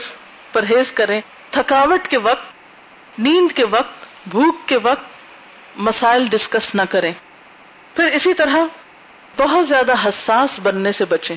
[0.52, 2.52] پرہیز کریں۔ تھکاوٹ کے وقت،
[3.18, 5.04] نیند کے وقت بھوک کے وقت
[5.76, 7.12] مسائل ڈسکس نہ کریں۔
[7.96, 8.56] پھر اسی طرح
[9.36, 11.36] بہت زیادہ حساس بننے سے بچیں۔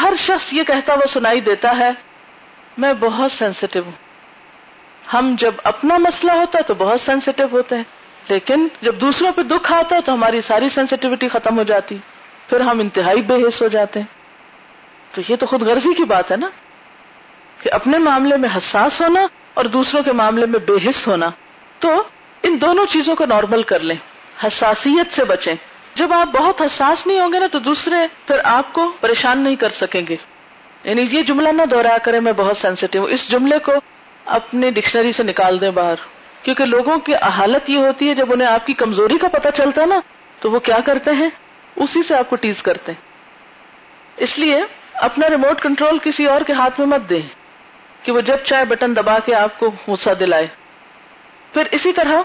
[0.00, 1.90] ہر شخص یہ کہتا وہ سنائی دیتا ہے،
[2.78, 3.92] میں بہت سینسیٹیو ہوں۔
[5.14, 7.84] ہم جب اپنا مسئلہ ہوتا ہے تو بہت سینسیٹیو ہوتے ہیں،
[8.28, 11.98] لیکن جب دوسروں پہ دکھ آتا ہے تو ہماری ساری سینسیٹیوٹی ختم ہو جاتی۔
[12.48, 14.06] پھر ہم انتہائی بے حص ہو جاتے ہیں۔
[15.12, 16.48] تو یہ تو خود غرضی کی بات ہے نا،
[17.62, 19.20] کہ اپنے معاملے میں حساس ہونا
[19.54, 21.26] اور دوسروں کے معاملے میں بے حص ہونا،
[21.78, 22.02] تو
[22.42, 23.96] ان دونوں چیزوں کو نارمل کر لیں،
[24.46, 25.54] حساسیت سے بچیں۔
[25.94, 27.94] جب آپ بہت حساس نہیں ہوں گے نا، تو دوسرے
[28.26, 30.16] پھر آپ کو پریشان نہیں کر سکیں گے۔
[30.84, 33.72] یعنی یہ جملہ نہ دوہرایا کرے میں بہت سینسیٹیو ہوں۔ اس جملے کو
[34.24, 35.94] اپنے ڈکشنری سے نکال دیں باہر۔
[36.42, 39.82] کیونکہ لوگوں کی حالت یہ ہوتی ہے، جب انہیں آپ کی کمزوری کا پتہ چلتا
[39.82, 40.00] ہے نا،
[40.40, 41.30] تو وہ کیا کرتے ہیں؟
[41.76, 43.00] اسی سے آپ کو ٹیز کرتے ہیں۔
[44.16, 44.58] اس لیے
[44.94, 47.39] اپنا ریموٹ کنٹرول کسی اور کے ہاتھ میں مت دیں۔
[48.02, 50.46] کہ وہ جب چاہے بٹن دبا کے آپ کو غصہ دلائے۔
[51.52, 52.22] پھر اسی طرح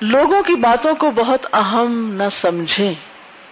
[0.00, 2.94] لوگوں کی باتوں کو بہت اہم نہ سمجھیں،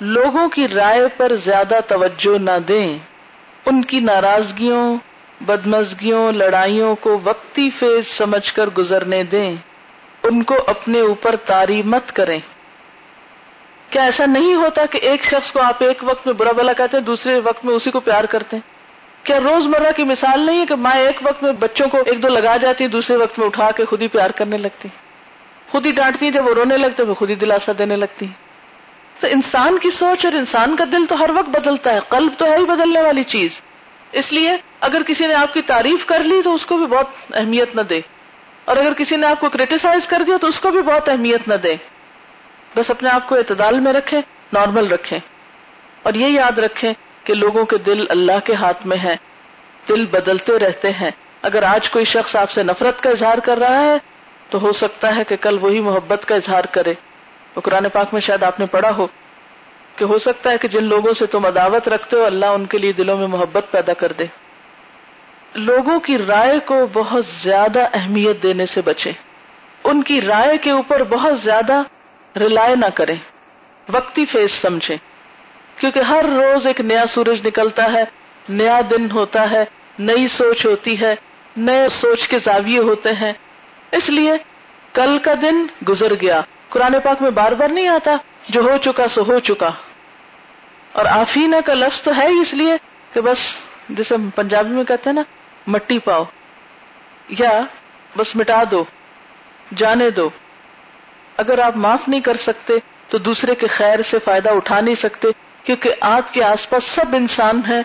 [0.01, 2.99] لوگوں کی رائے پر زیادہ توجہ نہ دیں۔
[3.67, 4.97] ان کی ناراضگیوں،
[5.41, 9.57] بدمزگیوں، لڑائیوں کو وقتی فیز سمجھ کر گزرنے دیں۔
[10.23, 12.39] ان کو اپنے اوپر تاری مت کریں۔
[13.91, 16.97] کیا ایسا نہیں ہوتا کہ ایک شخص کو آپ ایک وقت میں برا بلا کہتے
[16.97, 18.74] ہیں، دوسرے وقت میں اسی کو پیار کرتے ہیں؟
[19.25, 22.23] کیا روز مرہ کی مثال نہیں ہے کہ ماں ایک وقت میں بچوں کو ایک
[22.23, 24.89] دو لگا جاتی دوسرے وقت میں اٹھا کے خود ہی پیار کرنے لگتی
[25.71, 28.27] خود ہی ڈانٹتی جب وہ رونے لگتے وہ خود ہی دلاسا دینے لگتی
[29.21, 32.47] تو انسان کی سوچ اور انسان کا دل تو ہر وقت بدلتا ہے، قلب تو
[32.47, 33.61] ہے ہی بدلنے والی چیز۔
[34.13, 37.07] اس لیے اگر کسی نے آپ کی تعریف کر لی تو اس کو بھی بہت
[37.35, 38.01] اہمیت نہ دے۔
[38.65, 41.49] اور اگر کسی نے آپ کو کریٹیسائز کر دیا تو اس کو بھی بہت اہمیت
[41.49, 41.75] نہ دے۔
[42.77, 44.21] بس اپنے آپ کو اعتدال میں رکھیں
[44.53, 45.19] نارمل رکھیں۔
[46.03, 46.93] اور یہ یاد رکھیں
[47.25, 49.17] کہ لوگوں کے دل اللہ کے ہاتھ میں ہیں،
[49.89, 51.11] دل بدلتے رہتے ہیں۔
[51.43, 53.97] اگر آج کوئی شخص آپ سے نفرت کا اظہار کر رہا ہے،
[54.51, 56.95] تو ہو سکتا ہے کہ کل وہی محبت کا اظہار کرے۔
[57.55, 59.07] قرآن پاک میں شاید آپ نے پڑھا ہو
[59.97, 62.79] کہ ہو سکتا ہے کہ جن لوگوں سے تم عداوت رکھتے ہو، اللہ ان کے
[62.79, 64.25] لیے دلوں میں محبت پیدا کر دے۔
[65.55, 69.13] لوگوں کی رائے کو بہت زیادہ اہمیت دینے سے بچے۔
[69.85, 71.83] ان کی رائے کے اوپر بہت زیادہ
[72.37, 73.17] ریلائے نہ کریں
[73.93, 74.97] وقتی فیس سمجھیں
[75.85, 78.05] کیونکہ ہر روز ایک نیا سورج نکلتا ہے،
[78.49, 79.65] نیا دن ہوتا ہے،
[79.99, 81.15] نئی سوچ ہوتی ہے،
[81.57, 83.33] نئے سوچ کے زاویے ہوتے ہیں۔
[83.91, 84.33] اس لیے
[84.93, 88.13] کل کا دن گزر گیا۔ قرآن پاک میں بار بار نہیں آتا،
[88.49, 89.71] جو ہو چکا سو ہو چکا۔
[90.93, 92.75] اور آفینا کا لفظ تو ہے اس لیے
[93.13, 93.39] کہ بس
[93.89, 95.23] جیسے پنجابی میں کہتے ہیں نا،
[95.67, 96.25] مٹی پاؤ۔
[97.29, 97.61] یا
[98.17, 98.85] بس مٹا دو،
[99.77, 100.29] جانے دو۔
[101.37, 102.75] اگر آپ معاف نہیں کر سکتے
[103.09, 105.29] تو دوسرے کے خیر سے فائدہ اٹھا نہیں سکتے۔
[105.65, 107.83] کیونکہ آپ کے آس پاس سب انسان ہیں،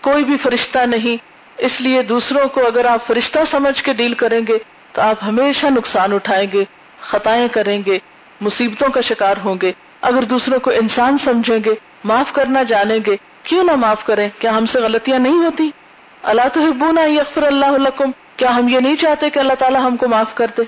[0.00, 1.16] کوئی بھی فرشتہ نہیں۔
[1.58, 4.58] اس لیے دوسروں کو اگر آپ فرشتہ سمجھ کے ڈیل کریں گے،
[4.92, 6.64] تو آپ ہمیشہ نقصان اٹھائیں گے،
[7.00, 7.98] خطائیں کریں گے،
[8.40, 11.70] مصیبتوں کا شکار ہوں گے۔ اگر دوسروں کو انسان سمجھیں گے،
[12.04, 15.70] معاف کرنا جانیں گے، کیوں نہ معاف کریں؟ کیا ہم سے غلطیاں نہیں ہوتی؟
[16.22, 19.96] اللہ تو ہبونا یغفر اللہ لکم۔ کیا ہم یہ نہیں چاہتے کہ اللہ تعالیٰ ہم
[19.96, 20.62] کو معاف کر دے؟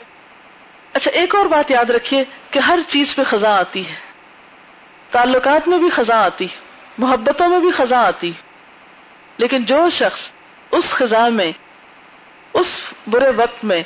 [0.93, 4.06] اچھا ایک اور بات یاد رکھیے کہ ہر چیز پہ خزاں آتی ہے۔
[5.11, 6.47] تعلقات میں بھی خزاں آتی
[6.99, 8.33] محبتوں میں بھی خزاں آتی
[9.37, 10.31] لیکن جو شخص
[10.71, 11.53] اس خزاں میں،
[12.53, 13.83] اس برے وقت میں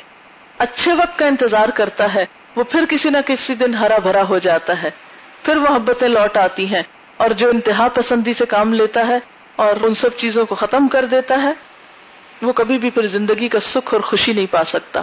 [0.57, 4.37] اچھے وقت کا انتظار کرتا ہے، وہ پھر کسی نہ کسی دن ہرا بھرا ہو
[4.37, 4.89] جاتا ہے۔
[5.43, 6.83] پھر محبتیں لوٹ آتی ہیں
[7.17, 9.17] اور جو انتہا پسندی سے کام لیتا ہے
[9.55, 11.51] اور ان سب چیزوں کو ختم کر دیتا ہے،
[12.41, 15.01] وہ کبھی بھی پھر زندگی کا سکھ اور خوشی نہیں پا سکتا۔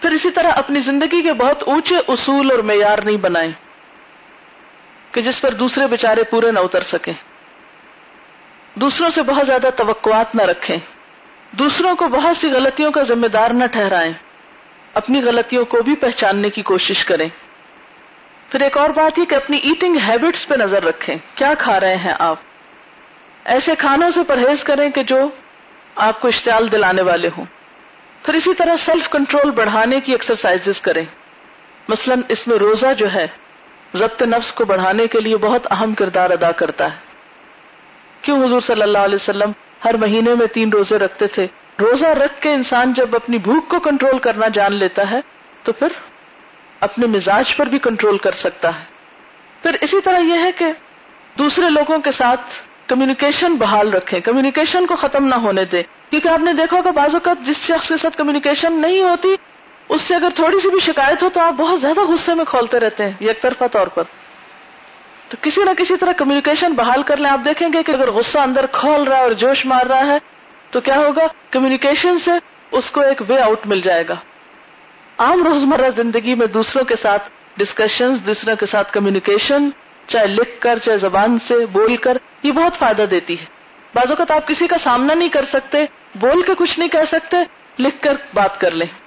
[0.00, 3.52] پھر اسی طرح اپنی زندگی کے بہت اونچے اصول اور معیار نہیں بنائیں۔
[5.12, 7.12] کہ جس پر دوسرے بےچارے پورے نہ اتر سکیں۔
[8.74, 10.76] دوسروں سے بہت زیادہ توقعات نہ رکھیں۔
[11.52, 14.12] دوسروں کو بہت سی غلطیوں کا ذمہ دار نہ ٹھہرائیں۔
[14.94, 17.28] اپنی غلطیوں کو بھی پہچاننے کی کوشش کریں۔
[18.50, 21.96] پھر ایک اور بات یہ کہ اپنی ایٹنگ ہیبٹس پہ نظر رکھیں۔ کیا کھا رہے
[21.96, 22.36] ہیں آپ؟
[23.44, 25.28] ایسے کھانوں سے پرہیز کریں کہ جو
[25.96, 27.44] آپ کو اشتعال دلانے والے ہوں۔
[28.22, 31.04] پھر اسی طرح سیلف کنٹرول بڑھانے کی ایکسرسائز کریں۔
[31.88, 33.26] مثلا اس میں روزہ جو ہے
[33.94, 36.96] ضبط نفس کو بڑھانے کے لیے بہت اہم کردار ادا کرتا ہے۔
[38.22, 39.52] کیوں حضور صلی اللہ علیہ وسلم
[39.84, 41.46] ہر مہینے میں تین روزے رکھتے تھے؟
[41.80, 45.20] روزہ رکھ کے انسان جب اپنی بھوک کو کنٹرول کرنا جان لیتا ہے،
[45.62, 45.88] تو پھر
[46.80, 48.84] اپنے مزاج پر بھی کنٹرول کر سکتا ہے۔
[49.62, 50.66] پھر اسی طرح یہ ہے کہ
[51.38, 52.54] دوسرے لوگوں کے ساتھ
[52.86, 57.14] کمیونیکیشن بحال رکھیں۔ کمیونیکیشن کو ختم نہ ہونے دیں۔ کیونکہ آپ نے دیکھا کہ بعض
[57.14, 59.28] اوقات جس شخص کے ساتھ کمیونیکیشن نہیں ہوتی
[59.90, 62.80] اس سے اگر تھوڑی سی بھی شکایت ہو تو آپ بہت زیادہ غصے میں کھولتے
[62.80, 64.02] رہتے ہیں، یک طرفہ طور پر۔
[65.28, 68.38] تو کسی نہ کسی طرح کمیونیکیشن بحال کر لیں۔ آپ دیکھیں گے کہ اگر غصہ
[68.38, 70.18] اندر کھول رہا ہے اور جوش مار رہا ہے،
[70.70, 72.30] تو کیا ہوگا؟ کمیونیکیشن سے
[72.70, 74.14] اس کو ایک وے آؤٹ مل جائے گا۔
[75.18, 77.22] عام روزمرہ زندگی میں دوسروں کے ساتھ
[77.56, 79.70] ڈسکشن دوسروں کے ساتھ کمیونیکیشن
[80.06, 83.44] چاہے لکھ کر، چاہے زبان سے بول کر، یہ بہت فائدہ دیتی ہے۔
[83.94, 85.84] بعض اوقات آپ کسی کا سامنا نہیں کر سکتے،
[86.14, 87.36] بول کے کچھ نہیں کہہ سکتے،
[87.78, 88.99] لکھ کر بات کر لیں۔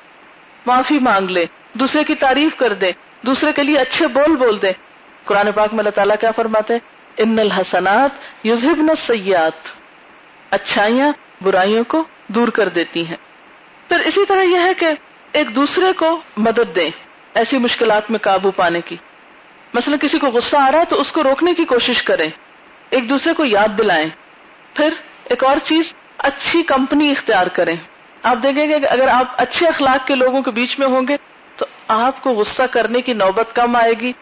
[0.66, 2.92] معافی مانگ لیں دوسرے کی تعریف کر دیں
[3.26, 4.74] دوسرے کے لیے اچھے بول بول دیں
[5.24, 6.74] قرآن پاک میں اللہ تعالیٰ کیا فرماتے
[7.18, 8.12] ان الحسنات
[8.44, 9.72] یوزب سیات
[10.50, 11.12] اچھائیاں
[11.42, 13.16] برائیوں کو دور کر دیتی ہیں۔
[13.88, 14.88] پھر اسی طرح یہ ہے کہ
[15.32, 16.90] ایک دوسرے کو مدد دیں
[17.34, 18.96] ایسی مشکلات میں قابو پانے کی۔
[19.74, 22.30] مثلا کسی کو غصہ آ رہا ہے تو اس کو روکنے کی کوشش کریں۔
[22.90, 24.08] ایک دوسرے کو یاد دلائیں۔
[24.74, 24.94] پھر
[25.24, 27.76] ایک اور چیز، اچھی کمپنی اختیار کریں۔
[28.24, 31.18] آپ دیکھیں گے کہ اگر آپ اچھے اخلاق کے لوگوں کے بیچ میں ہوں گے
[31.56, 34.14] تو آپ کو غصہ کرنے کی نوبت کم آئے گی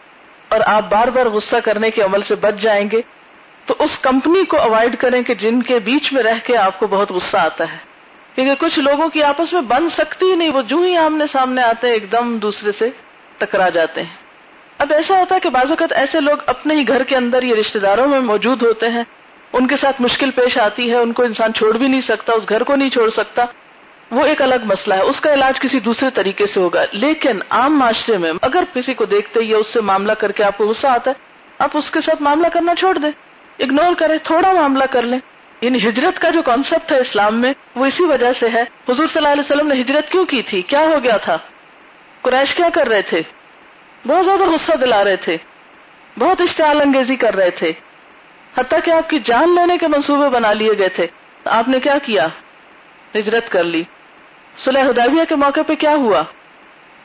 [0.48, 3.00] اور آپ بار بار غصہ کرنے کے عمل سے بچ جائیں گے۔
[3.66, 6.86] تو اس کمپنی کو اوائڈ کریں کہ جن کے بیچ میں رہ کے آپ کو
[6.86, 7.78] بہت غصہ آتا ہے۔
[8.34, 11.62] کیونکہ کچھ لوگوں کی آپس میں بن سکتی ہی نہیں، وہ جو ہی آمنے سامنے
[11.62, 12.90] آتے ہیں، ایک دم دوسرے سے
[13.38, 14.16] ٹکرا جاتے ہیں۔
[14.78, 17.56] اب ایسا ہوتا ہے کہ بعض اوقات ایسے لوگ اپنے ہی گھر کے اندر یا
[17.60, 19.04] رشتے داروں میں موجود ہوتے ہیں۔
[19.52, 22.48] ان کے ساتھ مشکل پیش آتی ہے، ان کو انسان چھوڑ بھی نہیں سکتا، اس
[22.48, 23.44] گھر کو نہیں چھوڑ سکتا۔
[24.12, 27.78] وہ ایک الگ مسئلہ ہے، اس کا علاج کسی دوسرے طریقے سے ہوگا۔ لیکن عام
[27.78, 30.86] معاشرے میں اگر کسی کو دیکھتے یا اس سے معاملہ کر کے آپ کو غصہ
[30.86, 31.20] آتا ہے،
[31.58, 33.10] آپ اس کے ساتھ معاملہ کرنا چھوڑ دیں۔
[33.58, 35.18] اگنور کریں، تھوڑا معاملہ کر لیں۔
[35.60, 39.10] یعنی ہجرت کا جو کانسیپٹ ہے اسلام میں، وہ اسی وجہ سے ہے۔ حضور صلی
[39.14, 41.38] اللہ علیہ وسلم نے ہجرت کیوں کی تھی؟ کیا ہو گیا تھا؟
[42.22, 43.22] قریش کیا کر رہے تھے؟
[44.06, 45.36] بہت زیادہ غصہ دلا رہے تھے۔
[46.18, 47.72] بہت اشتعال انگیزی کر رہے تھے۔
[48.58, 51.06] حتیٰ کہ آپ کی جان لینے کے منصوبے بنا لیے گئے تھے۔
[51.44, 52.26] آپ نے کیا کیا؟
[53.14, 53.82] ہجرت کر لی۔
[54.56, 56.20] سلح حدیبیہ کے موقع پہ کیا ہوا؟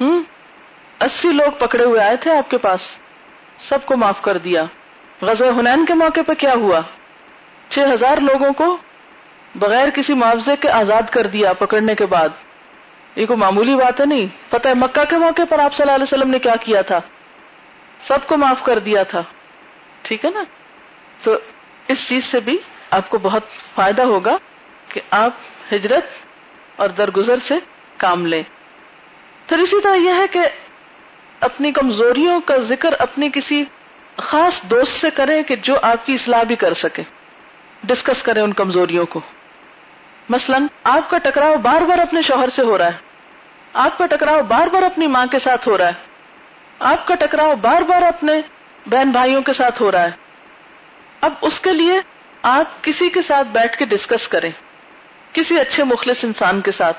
[0.01, 0.23] ہوں
[0.99, 2.99] اسی لوگ پکڑے ہوئے آئے تھے آپ کے پاس۔
[3.61, 4.63] سب کو معاف کر دیا۔
[5.21, 6.79] غزل حنین کے موقع پہ کیا ہوا؟
[7.69, 8.77] چھ ہزار لوگوں کو
[9.55, 12.29] بغیر کسی معاوضے کے آزاد کر دیا پکڑنے کے بعد۔
[13.15, 16.03] یہ کوئی معمولی بات ہے نہیں۔ فتح مکہ کے موقع پر آپ صلی اللہ علیہ
[16.03, 16.99] وسلم نے کیا کیا تھا؟
[18.01, 19.23] سب کو معاف کر دیا تھا۔
[20.01, 20.43] ٹھیک ہے نا؟
[21.23, 21.35] تو
[21.87, 22.57] اس چیز سے بھی
[22.91, 23.43] آپ کو بہت
[23.75, 24.37] فائدہ ہوگا
[24.87, 25.33] کہ آپ
[25.73, 26.26] ہجرت
[26.77, 27.55] اور درگزر سے
[27.97, 28.43] کام لیں۔
[29.47, 30.39] پھر اسی طرح یہ ہے کہ
[31.39, 33.63] اپنی کمزوریوں کا ذکر اپنی کسی
[34.17, 37.03] خاص دوست سے کریں کہ جو آپ کی اصلاح بھی کر سکے۔
[37.83, 39.21] ڈسکس کریں ان کمزوریوں کو۔
[40.29, 42.97] مثلا، آپ کا ٹکراؤ بار بار اپنے شوہر سے ہو رہا ہے۔
[43.73, 45.93] آپ کا ٹکراؤ بار بار اپنی ماں کے ساتھ ہو رہا ہے۔
[46.79, 48.33] آپ کا ٹکراؤ بار بار اپنے
[48.85, 50.09] بہن بھائیوں کے ساتھ ہو رہا ہے۔
[51.21, 51.99] اب اس کے لیے
[52.41, 54.51] آپ کسی کے ساتھ بیٹھ کے ڈسکس کریں۔
[55.33, 56.97] کسی اچھے مخلص انسان کے ساتھ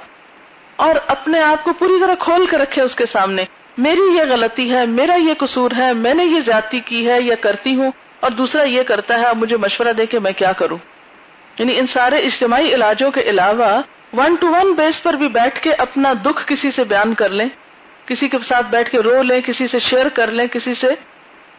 [0.76, 3.44] اور اپنے آپ کو پوری طرح کھول کے رکھے اس کے سامنے،
[3.78, 7.34] میری یہ غلطی ہے، میرا یہ قصور ہے، میں نے یہ جاتی کی ہے، یا
[7.34, 10.78] کرتی ہوں اور دوسرا یہ کرتا ہے اب مجھے مشورہ دے کہ میں کیا کروں۔
[11.58, 15.72] یعنی ان سارے اجتماعی علاجوں کے علاوہ ون ٹو ون بیس پر بھی بیٹھ کے
[15.72, 17.48] اپنا دکھ کسی سے بیان کر لیں،
[18.06, 20.88] کسی کے ساتھ بیٹھ کے رو لیں، کسی سے شیئر کر لیں، کسی سے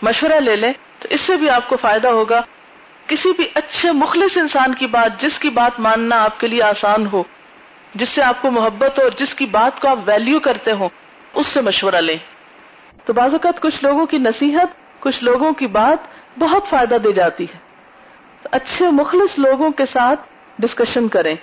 [0.02, 2.42] مشورہ لے لیں، تو اس سے بھی آپ کو فائدہ ہوگا۔
[3.10, 7.08] کسی بھی اچھے مخلص انسان کی بات، جس کی بات ماننا آپ کے لیے آسان
[7.14, 7.24] ہو،
[7.96, 10.88] جس سے آپ کو محبت ہو اور جس کی بات کو آپ ویلیو کرتے ہو
[11.34, 12.18] اس سے مشورہ لیں۔
[13.06, 15.98] تو بعض اوقات کچھ لوگوں کی نصیحت، کچھ لوگوں کی بات
[16.40, 17.58] بہت فائدہ دے جاتی ہے۔
[18.42, 20.20] تو اچھے مخلص لوگوں کے ساتھ
[20.60, 21.36] ڈسکشن کریں۔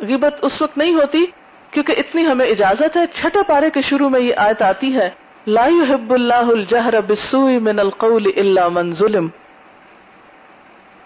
[0.00, 1.26] غیبت اس وقت نہیں ہوتی
[1.70, 5.10] کیونکہ اتنی ہمیں اجازت ہے، چھٹے پارے کے شروع میں یہ آیت آتی ہے،
[5.46, 9.28] لا يحب اللہ الجہر بالسوء من القول الا من ظلم۔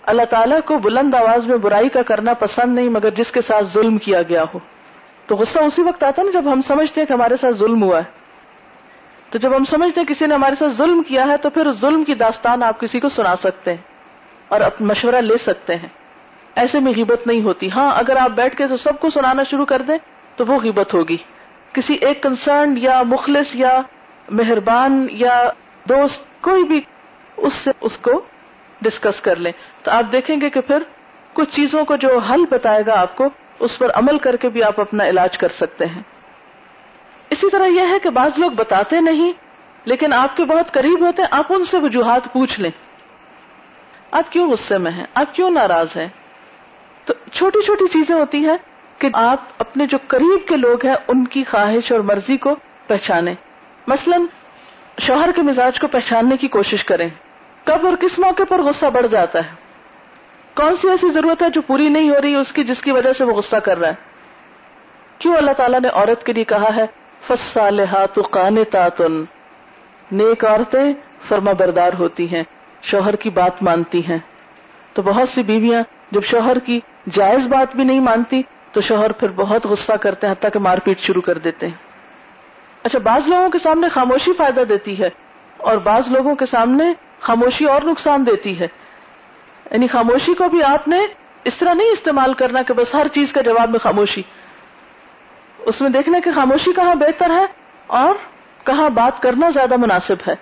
[0.03, 3.67] اللہ تعالیٰ کو بلند آواز میں برائی کا کرنا پسند نہیں، مگر جس کے ساتھ
[3.67, 4.59] ظلم کیا گیا ہو۔
[5.27, 7.99] تو غصہ اسی وقت آتا نا جب ہم سمجھتے ہیں کہ ہمارے ساتھ ظلم ہوا
[7.99, 8.21] ہے۔
[9.31, 12.05] تو جب ہم سمجھتے ہیں کسی نے ہمارے ساتھ ظلم کیا ہے، تو پھر ظلم
[12.05, 13.83] کی داستان آپ کسی کو سنا سکتے ہیں
[14.49, 15.89] اور مشورہ لے سکتے ہیں۔
[16.55, 19.65] ایسے میں غیبت نہیں ہوتی۔ ہاں اگر آپ بیٹھ کے تو سب کو سنانا شروع
[19.65, 19.99] کر دیں
[20.37, 21.17] تو وہ غیبت ہوگی۔
[21.73, 23.81] کسی ایک کنسرن یا مخلص یا
[24.29, 25.45] مہربان یا
[25.89, 26.81] دوست، کوئی بھی،
[27.37, 28.23] اس سے اس کو
[28.83, 29.53] ڈسکس کر لیں۔
[29.83, 30.83] تو آپ دیکھیں گے کہ پھر
[31.33, 33.25] کچھ چیزوں کو جو حل بتائے گا آپ کو،
[33.59, 36.03] اس پر عمل کر کے بھی آپ اپنا علاج کر سکتے ہیں۔
[37.31, 39.33] اسی طرح یہ ہے کہ بعض لوگ بتاتے نہیں،
[39.85, 42.71] لیکن آپ کے بہت قریب ہوتے ہیں آپ ان سے وجوہات پوچھ لیں۔
[44.11, 46.09] آپ کیوں غصے میں ہیں؟ آپ کیوں ناراض ہیں؟
[47.05, 48.57] تو چھوٹی چھوٹی چیزیں ہوتی ہیں
[48.99, 52.55] کہ آپ اپنے جو قریب کے لوگ ہیں، ان کی خواہش اور مرضی کو
[52.87, 53.35] پہچانے
[53.87, 54.17] مثلا،
[54.99, 57.09] شوہر کے مزاج کو پہچاننے کی کوشش کریں۔
[57.65, 59.51] کب اور کس موقع پر غصہ بڑھ جاتا ہے؟
[60.55, 63.13] کون سی ایسی ضرورت ہے جو پوری نہیں ہو رہی اس کی جس کی وجہ
[63.13, 63.95] سے وہ غصہ کر رہا ہے؟
[65.19, 66.87] کیوں اللہ تعالیٰ نے عورت کے لیے کہا ہے
[68.65, 69.25] تاتن
[70.13, 70.93] نیک عورتیں
[71.29, 72.43] فرما بردار ہوتی ہیں،
[72.83, 74.19] شوہر کی بات مانتی ہیں۔
[74.93, 76.81] تو بہت سی بیویاں جب شوہر کی
[77.11, 78.43] جائز بات بھی نہیں مانتی،
[78.73, 81.75] تو شوہر پھر بہت غصہ کرتے ہیں، حتیٰ کہ مار پیٹ شروع کر دیتے ہیں۔
[82.83, 85.09] اچھا بعض لوگوں کے سامنے خاموشی فائدہ دیتی ہے
[85.57, 86.85] اور بعض لوگوں کے سامنے
[87.21, 88.69] خاموشی اور نقصان دیتی ہے۔
[89.71, 90.99] یعنی خاموشی کو بھی آپ نے
[91.45, 94.23] اس طرح نہیں استعمال کرنا کہ بس ہر چیز کا جواب میں خاموشی۔
[95.59, 97.45] اس میں دیکھنا کہ خاموشی کہاں بہتر ہے
[97.87, 98.15] اور
[98.67, 100.35] کہاں بات کرنا زیادہ مناسب ہے۔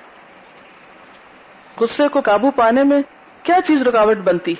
[1.80, 3.02] غصے کو قابو پانے میں
[3.42, 4.54] کیا چیز رکاوٹ بنتی؟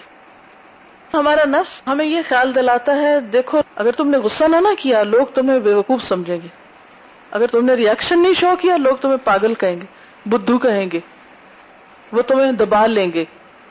[1.14, 5.26] ہمارا نفس ہمیں یہ خیال دلاتا ہے، دیکھو، اگر تم نے غصہ نہ کیا، لوگ
[5.26, 6.48] تمہیں بے وقوف سمجھیں گے۔
[7.30, 9.86] اگر تم نے ریئیکشن نہیں شو کیا، لوگ تمہیں پاگل کہیں گے،
[10.26, 11.00] بدھو کہیں گے۔
[12.12, 13.24] وہ تمہیں دبا لیں گے،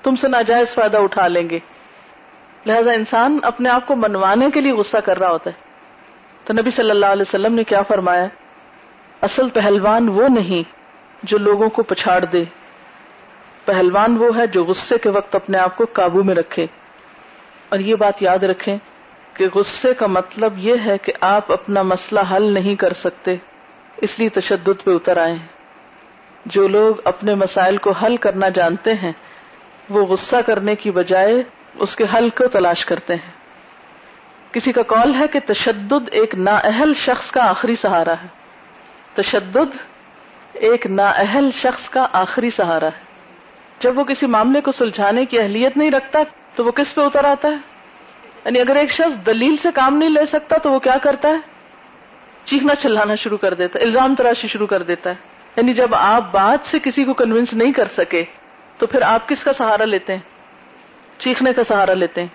[0.03, 1.59] تم سے ناجائز فائدہ اٹھا لیں گے۔
[2.65, 5.55] لہذا انسان اپنے آپ کو منوانے کے لیے غصہ کر رہا ہوتا ہے۔
[6.43, 8.25] تو نبی صلی اللہ علیہ وسلم نے کیا فرمایا؟
[9.21, 10.71] اصل پہلوان وہ نہیں
[11.23, 12.43] جو لوگوں کو پچھاڑ دے۔
[13.65, 16.65] پہلوان وہ ہے جو غصے کے وقت اپنے آپ کو قابو میں رکھے۔
[17.69, 18.77] اور یہ بات یاد رکھیں
[19.33, 23.35] کہ غصے کا مطلب یہ ہے کہ آپ اپنا مسئلہ حل نہیں کر سکتے،
[23.97, 25.56] اس لیے تشدد پہ اتر آئے ہیں۔
[26.47, 29.11] جو لوگ اپنے مسائل کو حل کرنا جانتے ہیں،
[29.89, 31.43] وہ غصہ کرنے کی بجائے
[31.75, 33.31] اس کے حل کو تلاش کرتے ہیں۔
[34.53, 38.27] کسی کا کال ہے کہ تشدد ایک نااہل شخص کا آخری سہارا ہے۔
[39.13, 39.77] تشدد
[40.53, 43.03] ایک نااہل شخص کا آخری سہارا ہے۔
[43.79, 46.19] جب وہ کسی معاملے کو سلجھانے کی اہلیت نہیں رکھتا،
[46.55, 47.57] تو وہ کس پہ اتر آتا ہے؟
[48.45, 51.37] یعنی اگر ایک شخص دلیل سے کام نہیں لے سکتا، تو وہ کیا کرتا ہے؟
[52.45, 56.23] چیخنا چلانا شروع کر دیتا ہے، الزام تراشی شروع کر دیتا ہے۔ یعنی جب آپ
[56.31, 58.23] بات سے کسی کو کنوینس نہیں کر سکے،
[58.77, 60.19] تو پھر آپ کس کا سہارا لیتے ہیں؟
[61.17, 62.27] چیخنے کا سہارا لیتے ہیں۔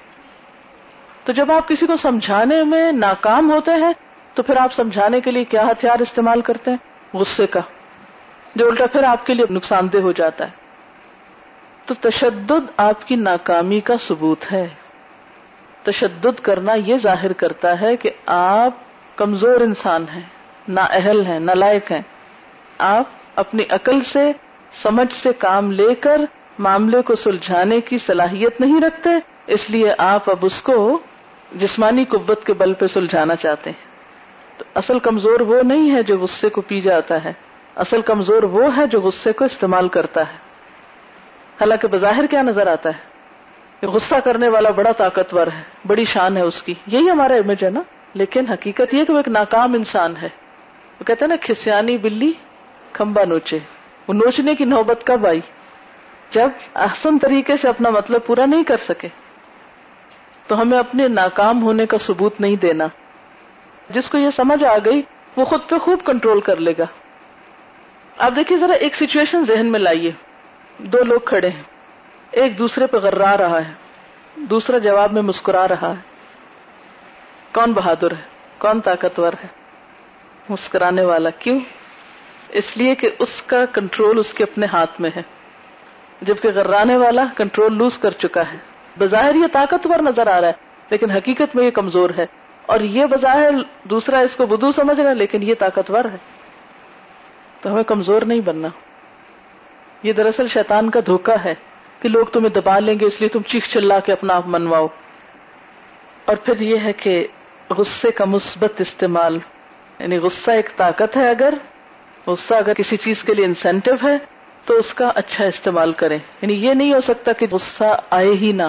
[1.24, 3.92] تو جب آپ کسی کو سمجھانے میں ناکام ہوتے ہیں،
[4.34, 6.78] تو پھر آپ سمجھانے کے لیے کیا ہتھیار استعمال کرتے ہیں؟
[7.16, 7.60] غصے کا۔
[8.54, 10.50] جو الٹا پھر آپ کے لیے نقصان دہ ہو جاتا ہے۔
[11.86, 14.68] تو تشدد آپ کی ناکامی کا ثبوت ہے۔
[15.82, 18.72] تشدد کرنا یہ ظاہر کرتا ہے کہ آپ
[19.16, 20.22] کمزور انسان ہیں
[20.68, 22.02] نا اہل ہیں نہ لائق ہیں۔
[22.82, 23.04] آپ
[23.36, 24.32] اپنی عقل سے،
[24.72, 26.20] سمجھ سے کام لے کر
[26.58, 29.10] معاملے کو سلجھانے کی صلاحیت نہیں رکھتے،
[29.46, 30.98] اس لیے آپ اب اس کو
[31.52, 33.86] جسمانی قوت کے بل پہ سلجھانا چاہتے ہیں۔
[34.58, 37.32] تو اصل کمزور وہ نہیں ہے جو غصے کو پی جاتا ہے،
[37.76, 40.36] اصل کمزور وہ ہے جو غصے کو استعمال کرتا ہے۔
[41.60, 46.42] حالانکہ بظاہر کیا نظر آتا ہے؟ غصہ کرنے والا بڑا طاقتور ہے، بڑی شان ہے
[46.42, 47.80] اس کی۔ یہی ہمارا امیج ہے نا۔
[48.14, 50.28] لیکن حقیقت یہ کہ وہ ایک ناکام انسان ہے۔
[51.00, 52.32] وہ کہتے ہیں نا، کھسیانی بلی
[52.92, 53.58] کھمبا نوچے۔
[54.08, 55.40] وہ نوچنے کی نوبت کب آئی؟
[56.30, 59.08] جب احسن طریقے سے اپنا مطلب پورا نہیں کر سکے،
[60.46, 62.84] تو ہمیں اپنے ناکام ہونے کا ثبوت نہیں دینا۔
[63.90, 65.02] جس کو یہ سمجھ آ گئی،
[65.36, 66.84] وہ خود پہ خوب کنٹرول کر لے گا۔
[68.18, 70.12] آپ دیکھیے ذرا ایک سچویشن ذہن میں لائیے۔
[70.78, 71.62] دو لوگ کھڑے ہیں۔
[72.30, 73.72] ایک دوسرے پہ غرا رہا ہے۔
[74.36, 76.00] دوسرا جواب میں مسکرا رہا ہے۔
[77.52, 78.22] کون بہادر ہے؟
[78.58, 79.46] کون طاقتور ہے؟
[80.48, 81.60] مسکرانے والا۔ کیوں؟
[82.52, 85.22] اس لیے کہ اس کا کنٹرول اس کے اپنے ہاتھ میں ہے۔
[86.22, 88.56] جبکہ غرانے والا کنٹرول لوز کر چکا ہے۔
[88.98, 90.52] بظاہر یہ طاقتور نظر آ رہا ہے،
[90.90, 92.26] لیکن حقیقت میں یہ کمزور ہے۔
[92.66, 93.50] اور یہ بظاہر
[93.84, 96.16] دوسرا اس کو بدو سمجھ رہا ہے، لیکن یہ طاقتور ہے۔
[97.60, 98.68] تو ہمیں کمزور نہیں بننا۔
[100.02, 101.54] یہ دراصل شیطان کا دھوکا ہے
[102.00, 104.86] کہ لوگ تمہیں دبا لیں گے، اس لیے تم چیخ چلا کے اپنا آپ منواؤ۔
[106.24, 107.26] اور پھر یہ ہے کہ
[107.70, 109.38] غصے کا مثبت استعمال
[109.98, 111.54] یعنی غصہ ایک طاقت ہے اگر
[112.26, 114.18] غصہ اگر کسی چیز کے لیے انسینٹو ہے،
[114.64, 118.52] تو اس کا اچھا استعمال کریں۔ یعنی یہ نہیں ہو سکتا کہ غصہ آئے ہی
[118.52, 118.62] نہ۔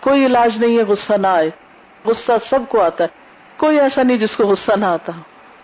[0.00, 1.50] کوئی علاج نہیں ہے، غصہ نہ آئے۔
[2.04, 3.08] غصہ سب کو آتا ہے۔
[3.56, 5.12] کوئی ایسا نہیں جس کو غصہ نہ آتا۔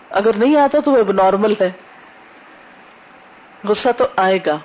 [0.09, 1.71] اگر نہیں آتا تو وہ اب نارمل ہے۔
[3.63, 4.57] غصہ تو آئے گا،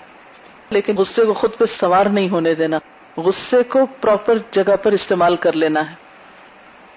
[0.70, 2.79] لیکن غصے کو خود پہ سوار نہیں ہونے دینا۔
[3.16, 5.95] غصے کو پراپر جگہ پر استعمال کر لینا ہے۔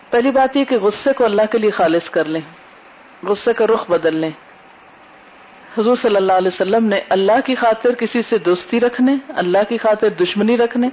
[0.10, 2.42] پہلی بات یہ کہ غصے کو اللہ کے لیے خالص کر لیں۔
[3.24, 4.32] غصے کا رخ بدل لیں۔
[5.78, 9.78] حضور صلی اللہ علیہ وسلم نے اللہ کی خاطر کسی سے دوستی رکھنے، اللہ کی
[9.78, 10.90] خاطر دشمنی رکھنے،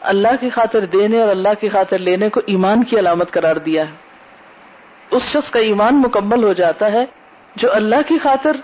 [0.00, 3.82] اللہ کی خاطر دینے اور اللہ کی خاطر لینے کو ایمان کی علامت قرار دیا
[3.82, 3.94] ہے۔
[5.10, 7.04] اس شخص کا ایمان مکمل ہو جاتا ہے
[7.56, 8.56] جو اللہ کی خاطر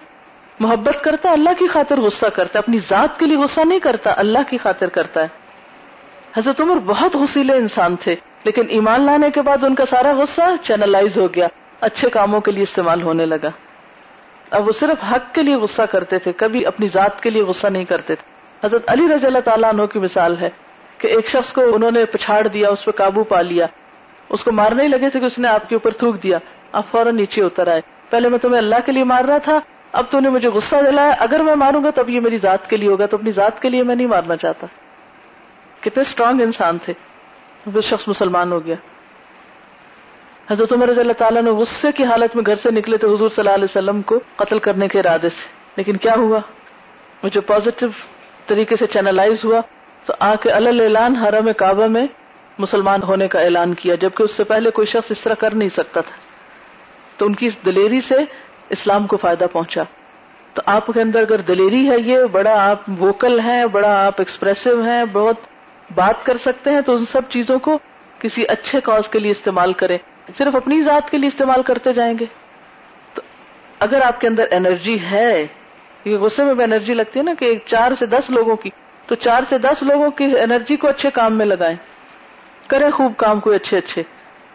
[0.60, 3.78] محبت کرتا ہے اللہ کی خاطر غصہ کرتا ہے اپنی ذات کے لیے غصہ نہیں
[3.78, 5.28] کرتا، اللہ کی خاطر کرتا ہے۔
[6.36, 8.14] حضرت عمر بہت غسیلے انسان تھے،
[8.44, 11.48] لیکن ایمان لانے کے بعد ان کا سارا غصہ چینلائز ہو گیا،
[11.80, 13.50] اچھے کاموں کے لیے استعمال ہونے لگا۔
[14.52, 17.66] اب وہ صرف حق کے لیے غصہ کرتے تھے، کبھی اپنی ذات کے لیے غصہ
[17.66, 18.32] نہیں کرتے تھے۔
[18.66, 20.50] حضرت علی رضی اللہ تعالیٰ عنہ کی مثال ہے
[20.98, 23.66] کہ ایک شخص کو انہوں نے پچھاڑ دیا، اس پہ قابو پا لیا۔
[24.28, 26.38] اس کو مارنے ہی لگے تھے کہ اس نے آپ کے اوپر تھوک دیا۔
[26.72, 27.80] آپ فوراً نیچے اتر آئے۔
[28.10, 29.60] پہلے میں تمہیں اللہ کے لیے مار رہا تھا،
[29.92, 32.76] اب تو نے مجھے غصہ دلایا۔ اگر میں ماروں گا تب یہ میری ذات کے
[32.76, 34.66] لیے ہوگا، تو اپنی ذات کے لیے میں نہیں مارنا چاہتا۔
[35.80, 36.92] کتنے اسٹرانگ انسان تھے۔
[37.74, 38.74] وہ شخص مسلمان ہو گیا۔
[40.50, 43.28] حضرت عمر رضی اللہ تعالیٰ نے غصے کی حالت میں گھر سے نکلے تھے حضور
[43.28, 46.38] صلی اللہ علیہ وسلم کو قتل کرنے کے ارادے سے۔ لیکن کیا ہوا؟
[47.22, 47.86] مجھے پازیٹو
[48.46, 49.60] طریقے سے چینلائز ہوا،
[50.04, 52.06] تو آ کے اعلان حرم کعبہ میں
[52.58, 55.68] مسلمان ہونے کا اعلان کیا، جبکہ اس سے پہلے کوئی شخص اس طرح کر نہیں
[55.68, 56.16] سکتا تھا۔
[57.16, 58.14] تو ان کی اس دلیری سے
[58.70, 59.82] اسلام کو فائدہ پہنچا۔
[60.54, 64.82] تو آپ کے اندر اگر دلیری ہے یہ، بڑا آپ ووکل ہیں، بڑا آپ ایکسپریسو
[64.82, 65.36] ہیں، بہت
[65.94, 67.78] بات کر سکتے ہیں، تو ان سب چیزوں کو
[68.18, 69.98] کسی اچھے کاز کے لیے استعمال کریں۔
[70.34, 72.24] صرف اپنی ذات کے لیے استعمال کرتے جائیں گے
[73.14, 73.22] تو
[73.78, 75.46] اگر آپ کے اندر انرجی ہے،
[76.04, 78.70] یہ غصے میں بھی انرجی لگتی ہے نا کہ چار سے دس لوگوں کی،
[79.06, 81.76] تو چار سے دس لوگوں کی انرجی کو اچھے کام میں لگائیں۔
[82.66, 84.02] کریں خوب کام کوئی اچھے اچھے۔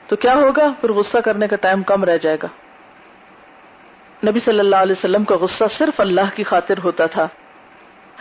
[0.08, 2.48] تو کیا ہوگا؟ پھر غصہ کرنے کا ٹائم کم رہ جائے گا۔
[4.30, 7.28] نبی صلی اللہ علیہ وسلم کا غصہ صرف اللہ کی خاطر ہوتا تھا۔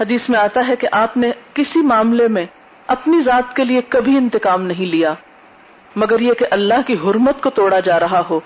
[0.01, 2.47] حدیث میں آتا ہے کہ آپ نے کسی معاملے میں
[2.87, 5.15] اپنی ذات کے لیے کبھی انتقام نہیں لیا۔
[5.97, 8.41] مگر یہ کہ اللہ کی حرمت کو توڑا جا رہا ہو،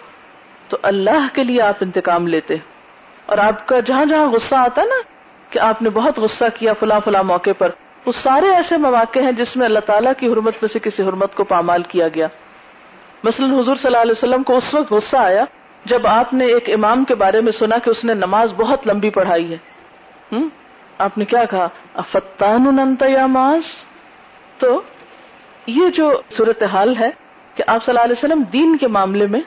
[0.68, 2.54] تو اللہ کے لیے آپ انتقام لیتے۔
[3.26, 5.00] اور آپ کا جہاں جہاں غصہ آتا نا،
[5.50, 7.70] کہ آپ نے بہت غصہ کیا فلاں فلاں موقع پر،
[8.06, 11.34] وہ سارے ایسے مواقع ہیں جس میں اللہ تعالیٰ کی حرمت میں سے کسی حرمت
[11.34, 12.26] کو پامال کیا گیا۔
[13.24, 15.44] مثلا حضور صلی اللہ علیہ وسلم کو اس وقت غصہ آیا
[15.84, 19.10] جب آپ نے ایک امام کے بارے میں سنا کہ اس نے نماز بہت لمبی
[19.10, 19.56] پڑھائی ہے۔
[20.98, 23.62] آپ نے کیا کہا؟ افتان یا ماز؟
[24.58, 24.82] تو
[25.66, 27.10] یہ جو صورتحال ہے
[27.60, 29.40] کہ آپ صلی اللہ علیہ وسلم دین کے معاملے میں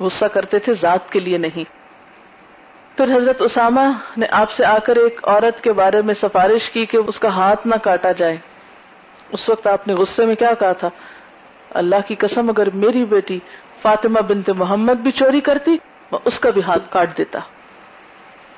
[0.00, 1.64] غصہ کرتے تھے، ذات کے لیے نہیں۔
[2.96, 3.80] پھر حضرت اسامہ
[4.16, 7.28] نے آپ سے آ کر ایک عورت کے بارے میں سفارش کی کہ اس کا
[7.28, 8.36] ہاتھ نہ کاٹا جائے۔
[9.32, 10.88] اس وقت آپ نے غصے میں کیا کہا تھا؟
[11.70, 13.38] اللہ کی قسم، اگر میری بیٹی
[13.82, 15.70] فاطمہ بنت محمد بھی چوری کرتی،
[16.12, 17.38] میں اس کا بھی ہاتھ کاٹ دیتا۔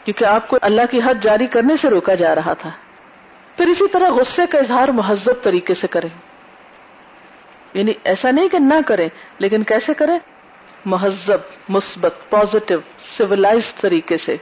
[0.04, 2.70] کیونکہ آپ کو اللہ کی حد جاری کرنے سے روکا جا رہا تھا۔
[3.56, 6.35] پھر اسی طرح غصے کا اظہار مہذب طریقے سے کریں۔
[7.78, 9.08] یعنی ایسا نہیں کہ نہ کریں،
[9.38, 10.18] لیکن کیسے کریں؟
[10.84, 14.36] مہذب، مثبت پازیٹو سیولائز طریقے سے۔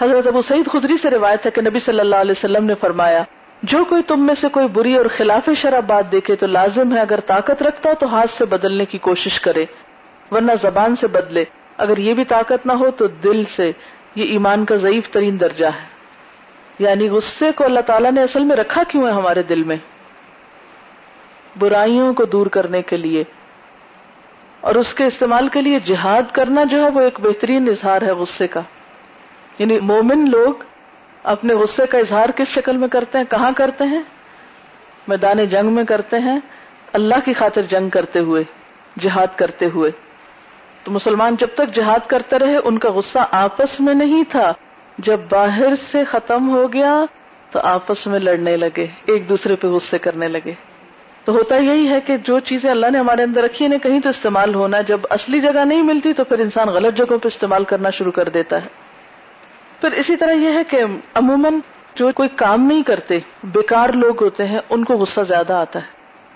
[0.00, 3.22] حضرت ابو سعید خدری سے روایت ہے کہ نبی صلی اللہ علیہ وسلم نے فرمایا،
[3.62, 7.00] جو کوئی تم میں سے کوئی بری اور خلاف شراب بات دیکھے تو لازم ہے
[7.00, 9.64] اگر طاقت رکھتا تو ہاتھ سے بدلنے کی کوشش کرے،
[10.30, 11.44] ورنہ زبان سے بدلے۔
[11.76, 13.72] اگر یہ بھی طاقت نہ ہو تو دل سے۔
[14.14, 15.86] یہ ایمان کا ضعیف ترین درجہ ہے۔
[16.78, 19.76] یعنی غصے کو اللہ تعالیٰ نے اصل میں رکھا کیوں ہے ہمارے دل میں؟
[21.58, 23.24] برائیوں کو دور کرنے کے لیے
[24.60, 28.12] اور اس کے استعمال کے لیے جہاد کرنا جو ہے وہ ایک بہترین اظہار ہے
[28.12, 28.60] غصے کا۔
[29.58, 30.54] یعنی مومن لوگ
[31.22, 34.02] اپنے غصے کا اظہار کس شکل میں کرتے ہیں، کہاں کرتے ہیں؟
[35.08, 36.38] میدان جنگ میں کرتے ہیں،
[36.92, 38.44] اللہ کی خاطر جنگ کرتے ہوئے،
[39.00, 39.90] جہاد کرتے ہوئے۔
[40.84, 44.52] تو مسلمان جب تک جہاد کرتے رہے، ان کا غصہ آپس میں نہیں تھا۔
[44.98, 47.00] جب باہر سے ختم ہو گیا،
[47.50, 50.69] تو آپس میں لڑنے لگے، ایک دوسرے پہ غصے کرنے لگے۔
[51.24, 54.08] تو ہوتا یہی ہے کہ جو چیزیں اللہ نے ہمارے اندر رکھی انہیں کہیں تو
[54.08, 57.90] استعمال ہونا جب اصلی جگہ نہیں ملتی تو پھر انسان غلط جگہوں پہ استعمال کرنا
[57.90, 58.66] شروع کر دیتا ہے۔
[59.80, 60.82] پھر اسی طرح یہ ہے کہ
[61.14, 61.54] عموماً
[61.94, 65.84] جو کوئی کام نہیں کرتے، بیکار لوگ ہوتے ہیں، ان کو غصہ زیادہ آتا ہے۔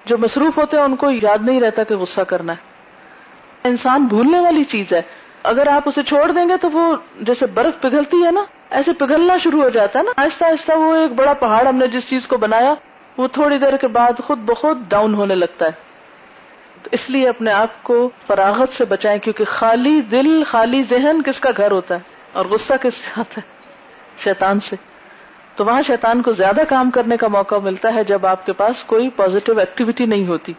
[0.05, 2.75] جو مصروف ہوتے ہیں، ان کو یاد نہیں رہتا کہ غصہ کرنا ہے۔
[3.69, 5.03] انسان بھولنے والی چیز ہے۔
[5.43, 9.37] اگر آپ اسے چھوڑ دیں گے تو وہ جیسے برف پگھلتی ہے نا، ایسے پگھلنا
[9.37, 12.29] شروع ہو جاتا ہے نا۔ آہستہ آہستہ وہ ایک بڑا پہاڑ ہم نے جس چیز
[12.29, 12.75] کو بنایا
[13.17, 15.71] وہ تھوڑی دیر کے بعد خود بخود ڈاؤن ہونے لگتا ہے۔
[16.83, 21.41] تو اس لیے اپنے آپ کو فراغت سے بچائیں، کیونکہ خالی دل، خالی ذہن کس
[21.41, 22.01] کا گھر ہوتا ہے؟
[22.33, 23.43] اور غصہ کس ساتھ ہے؟
[24.19, 24.77] شیطان سے۔
[25.57, 28.85] تو وہاں شیطان کو زیادہ کام کرنے کا موقع ملتا ہے جب آپ کے پاس
[28.85, 30.53] کوئی پازیٹو ایکٹیویٹی نہیں ہوتی۔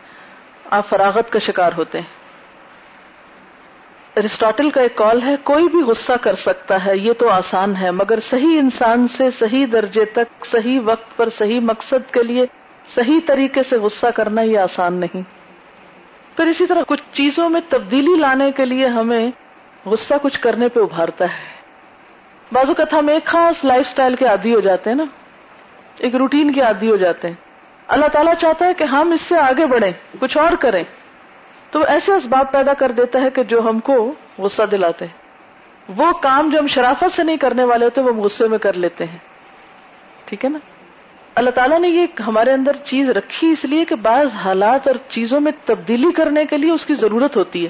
[0.72, 2.25] آپ فراغت کا شکار ہوتے ہیں۔
[4.16, 7.92] ارسٹاٹل کا ایک کال ہے، کوئی بھی غصہ کر سکتا ہے، یہ تو آسان ہے،
[7.92, 12.46] مگر صحیح انسان سے صحیح درجے تک، صحیح وقت پر صحیح مقصد کے لیے
[12.96, 15.22] صحیح طریقے سے غصہ کرنا یہ آسان نہیں۔
[16.38, 19.32] پھر اسی طرح کچھ چیزوں میں تبدیلی لانے کے لیے ہمیں
[19.86, 21.56] غصہ کچھ کرنے پہ ابھارتا ہے۔
[22.52, 25.06] بازو کا ہم ایک خاص لائف سٹائل کے عادی ہو جاتے ہیں نا،
[26.00, 27.36] ایک روٹین کے عادی ہو جاتے ہیں۔
[27.88, 30.84] اللہ تعالیٰ چاہتا ہے کہ ہم اس سے آگے بڑھیں، کچھ اور کریں۔
[31.76, 35.14] تو ایسے اسباب پیدا کر دیتا ہے کہ جو ہم کو غصہ دلاتے ہیں۔
[35.98, 39.06] وہ کام جو ہم شرافت سے نہیں کرنے والے ہوتے، وہ غصے میں کر لیتے
[39.06, 39.18] ہیں۔
[40.26, 40.60] ٹھیک ہے نا؟
[41.36, 45.40] اللہ تعالیٰ نے یہ ہمارے اندر چیز رکھی اس لیے کہ بعض حالات اور چیزوں
[45.40, 47.70] میں تبدیلی کرنے کے لیے اس کی ضرورت ہوتی ہے۔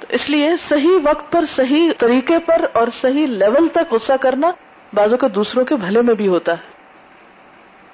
[0.00, 4.50] تو اس لیے صحیح وقت پر صحیح طریقے پر اور صحیح لیول تک غصہ کرنا
[4.94, 6.72] بازو کا دوسروں کے بھلے میں بھی ہوتا ہے۔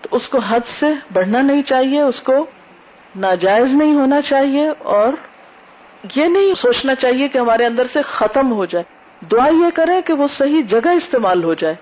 [0.01, 2.47] تو اس کو حد سے بڑھنا نہیں چاہیے، اس کو
[3.17, 5.13] ناجائز نہیں ہونا چاہیے اور
[6.17, 8.85] یہ نہیں سوچنا چاہیے کہ ہمارے اندر سے ختم ہو جائے۔
[9.27, 11.75] دعا یہ کرے کہ وہ صحیح جگہ استعمال ہو جائے۔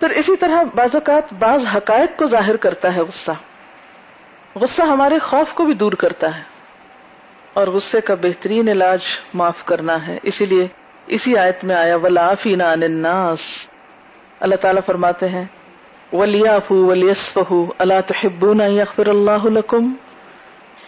[0.00, 3.30] پھر اسی طرح بعض اوقات بعض حقائق کو ظاہر کرتا ہے غصہ۔
[4.54, 6.42] غصہ ہمارے خوف کو بھی دور کرتا ہے
[7.54, 8.98] اور غصے کا بہترین علاج
[9.34, 10.66] معاف کرنا ہے۔ اسی لیے
[11.06, 13.40] اسی آیت میں آیا ولافین الناس۔
[14.40, 15.44] اللہ تعالیٰ فرماتے ہیں
[16.12, 19.94] ولیافو ولیسفہو اللہ تحبون یغفر اللہ لکم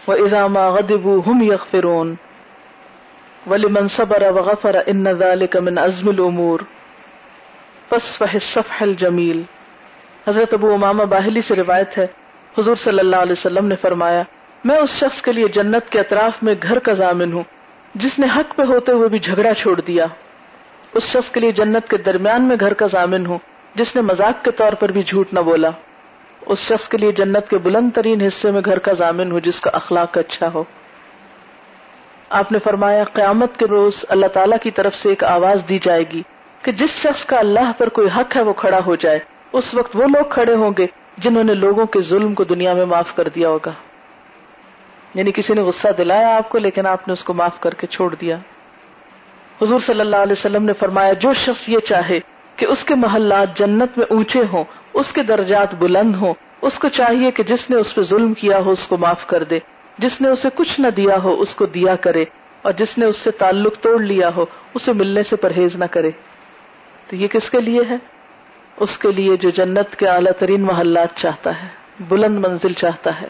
[0.08, 2.14] وَإِذَا مَا غَدِبُوا هُمْ يَغْفِرُونَ.
[3.50, 6.62] وَلِمَنْ صَبَرَ وَغَفَرَ إِنَّ ذَلِكَ مِنْ عَزْمِ الْأُمُورِ.
[7.88, 9.42] فَاسْفَحِ الصَّفْحَ الْجَمِيلِ.
[10.28, 12.06] حضرت ابو امامہ باہلی سے روایت ہے،
[12.58, 14.22] حضور صلی اللہ علیہ وسلم نے فرمایا،
[14.64, 17.42] میں اس شخص کے لیے جنت کے اطراف میں گھر کا ضامن ہوں،
[17.94, 20.06] جس نے حق پہ ہوتے ہوئے بھی جھگڑا چھوڑ دیا۔
[20.94, 23.38] اس شخص کے لیے جنت کے درمیان میں گھر کا ضامن ہوں
[23.74, 25.70] جس نے مذاق کے طور پر بھی جھوٹ نہ بولا،
[26.46, 29.60] اس شخص کے لیے جنت کے بلند ترین حصے میں گھر کا ضامن ہو جس
[29.60, 30.64] کا اخلاق اچھا ہو۔
[32.30, 36.04] آپ نے فرمایا، قیامت کے روز اللہ تعالی کی طرف سے ایک آواز دی جائے
[36.12, 36.22] گی
[36.62, 39.18] کہ جس شخص کا اللہ پر کوئی حق ہے وہ کھڑا ہو جائے۔
[39.52, 40.86] اس وقت وہ لوگ کھڑے ہوں گے
[41.18, 43.72] جنہوں نے لوگوں کے ظلم کو دنیا میں معاف کر دیا ہوگا۔
[45.14, 47.86] یعنی کسی نے غصہ دلایا آپ کو، لیکن آپ نے اس کو معاف کر کے
[47.86, 48.36] چھوڑ دیا۔
[49.62, 52.20] حضور صلی اللہ علیہ وسلم نے فرمایا، جو شخص یہ چاہے
[52.60, 56.88] کہ اس کے محلات جنت میں اونچے ہوں، اس کے درجات بلند ہوں، اس کو
[56.88, 59.58] چاہیے کہ جس نے اس پہ ظلم کیا ہو اس کو معاف کر دے،
[59.98, 62.24] جس نے اسے کچھ نہ دیا ہو اس کو دیا کرے،
[62.62, 64.44] اور جس نے اس سے تعلق توڑ لیا ہو
[64.74, 66.10] اسے ملنے سے پرہیز نہ کرے۔
[67.06, 67.96] تو یہ کس کے لیے ہے؟
[68.76, 71.68] اس کے لیے جو جنت کے اعلیٰ ترین محلات چاہتا ہے،
[72.08, 73.28] بلند منزل چاہتا ہے۔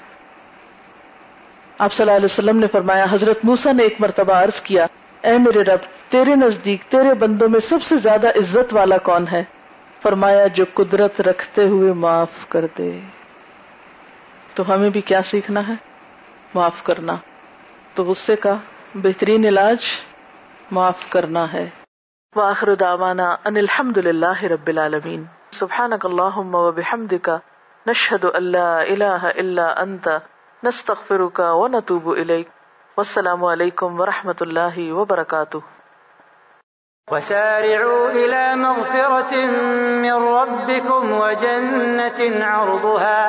[1.79, 4.87] آپ صلی اللہ علیہ وسلم نے فرمایا، حضرت موسا نے ایک مرتبہ عرض کیا
[5.21, 9.45] اے میرے رب، تیرے نزدیک، تیرے بندوں میں سب سے زیادہ عزت والا کون ہے؟
[10.03, 13.01] فرمایا، جو قدرت رکھتے ہوئے معاف کر دے۔
[14.55, 15.73] تو ہمیں بھی کیا سیکھنا ہے؟
[16.55, 17.17] معاف کرنا۔
[17.95, 18.55] تو غصے کا
[18.95, 19.77] بہترین علاج
[20.71, 21.71] معاف کرنا ہے۔
[22.37, 27.31] واخر دعوانا ان الحمد للہ رب العالمین۔ سبحانک اللہم و بحمدک،
[27.87, 30.09] نشہد ان لا الہ الا انت،
[30.65, 32.49] نستغفرک و نتوب الیک۔
[33.01, 35.59] والسلام علیکم ورحمۃ اللہ وبرکاتہ۔
[37.13, 39.33] وسارعوا إلى مغفرة
[40.03, 43.23] من ربكم وجنة عرضها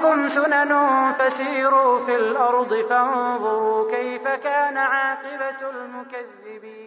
[0.00, 6.79] قبلكم سنن فسيروا في الأرض فانظروا كيف كان عاقبة المكذبين.